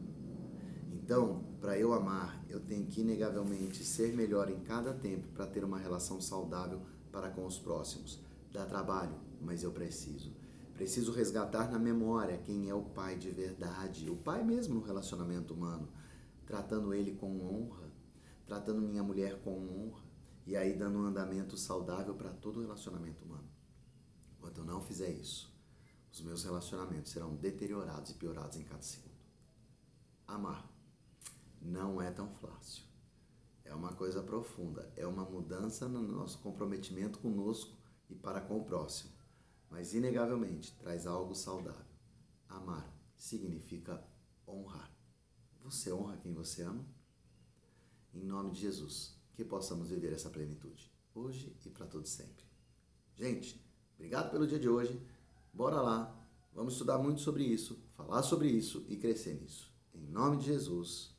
Então, 0.93 1.43
para 1.61 1.77
eu 1.77 1.93
amar, 1.93 2.41
eu 2.49 2.61
tenho 2.61 2.87
que 2.87 3.01
inegavelmente 3.01 3.83
ser 3.83 4.15
melhor 4.15 4.49
em 4.49 4.61
cada 4.61 4.95
tempo 4.95 5.27
para 5.35 5.49
ter 5.49 5.65
uma 5.65 5.79
relação 5.79 6.21
saudável 6.21 6.81
para 7.11 7.29
com 7.29 7.45
os 7.45 7.59
próximos. 7.59 8.21
Dá 8.53 8.65
trabalho, 8.65 9.17
mas 9.41 9.65
eu 9.65 9.73
preciso. 9.73 10.33
Preciso 10.75 11.13
resgatar 11.13 11.71
na 11.71 11.79
memória 11.79 12.39
quem 12.39 12.69
é 12.69 12.75
o 12.75 12.83
pai 12.83 13.17
de 13.17 13.31
verdade, 13.31 14.11
o 14.11 14.17
pai 14.17 14.43
mesmo 14.43 14.75
no 14.75 14.83
relacionamento 14.83 15.55
humano, 15.55 15.89
tratando 16.47 16.93
ele 16.95 17.15
com 17.15 17.41
honra, 17.41 17.93
tratando 18.47 18.81
minha 18.83 19.03
mulher 19.03 19.41
com 19.43 19.69
honra 19.69 20.03
e 20.47 20.57
aí 20.57 20.75
dando 20.75 20.99
um 20.99 21.05
andamento 21.05 21.57
saudável 21.57 22.15
para 22.15 22.31
todo 22.31 22.59
o 22.59 22.63
relacionamento 22.63 23.25
humano. 23.25 23.49
Enquanto 24.37 24.59
eu 24.59 24.65
não 24.65 24.81
fizer 24.81 25.11
isso, 25.11 25.53
os 26.11 26.21
meus 26.21 26.45
relacionamentos 26.45 27.13
serão 27.13 27.37
deteriorados 27.37 28.11
e 28.11 28.15
piorados 28.15 28.59
em 28.59 28.65
cada 28.65 28.83
segundo. 28.83 29.13
Amar 30.27 30.69
não 31.61 32.03
é 32.03 32.11
tão 32.11 32.29
fácil. 32.35 32.85
É 33.65 33.75
uma 33.75 33.93
coisa 33.93 34.23
profunda, 34.23 34.93
é 34.97 35.07
uma 35.07 35.25
mudança 35.25 35.89
no 35.89 36.03
nosso 36.03 36.39
comprometimento 36.41 37.19
conosco 37.21 37.77
e 38.11 38.15
para 38.15 38.41
com 38.41 38.59
o 38.59 38.65
próximo. 38.65 39.13
Mas 39.73 39.95
inegavelmente 39.95 40.73
traz 40.75 41.07
algo 41.07 41.35
saudável. 41.35 41.87
Amar 42.47 42.87
significa 43.17 44.07
honrar. 44.47 44.95
Você 45.65 45.91
honra 45.91 46.19
quem 46.19 46.35
você 46.35 46.63
ama? 46.63 46.85
Em 48.13 48.23
nome 48.23 48.51
de 48.51 48.61
Jesus, 48.61 49.19
que 49.33 49.43
possamos 49.43 49.89
viver 49.89 50.13
essa 50.13 50.29
plenitude, 50.29 50.93
hoje 51.15 51.57
e 51.65 51.71
para 51.71 51.87
todo 51.87 52.07
sempre. 52.07 52.45
Gente, 53.17 53.65
obrigado 53.95 54.31
pelo 54.31 54.47
dia 54.47 54.59
de 54.59 54.69
hoje. 54.69 55.01
Bora 55.55 55.81
lá, 55.81 56.15
vamos 56.53 56.75
estudar 56.75 56.99
muito 56.99 57.23
sobre 57.23 57.43
isso, 57.43 57.83
falar 57.95 58.23
sobre 58.23 58.49
isso 58.49 58.85
e 58.89 58.97
crescer 58.97 59.41
nisso. 59.41 59.73
Em 59.95 60.07
nome 60.07 60.37
de 60.37 60.45
Jesus. 60.45 61.13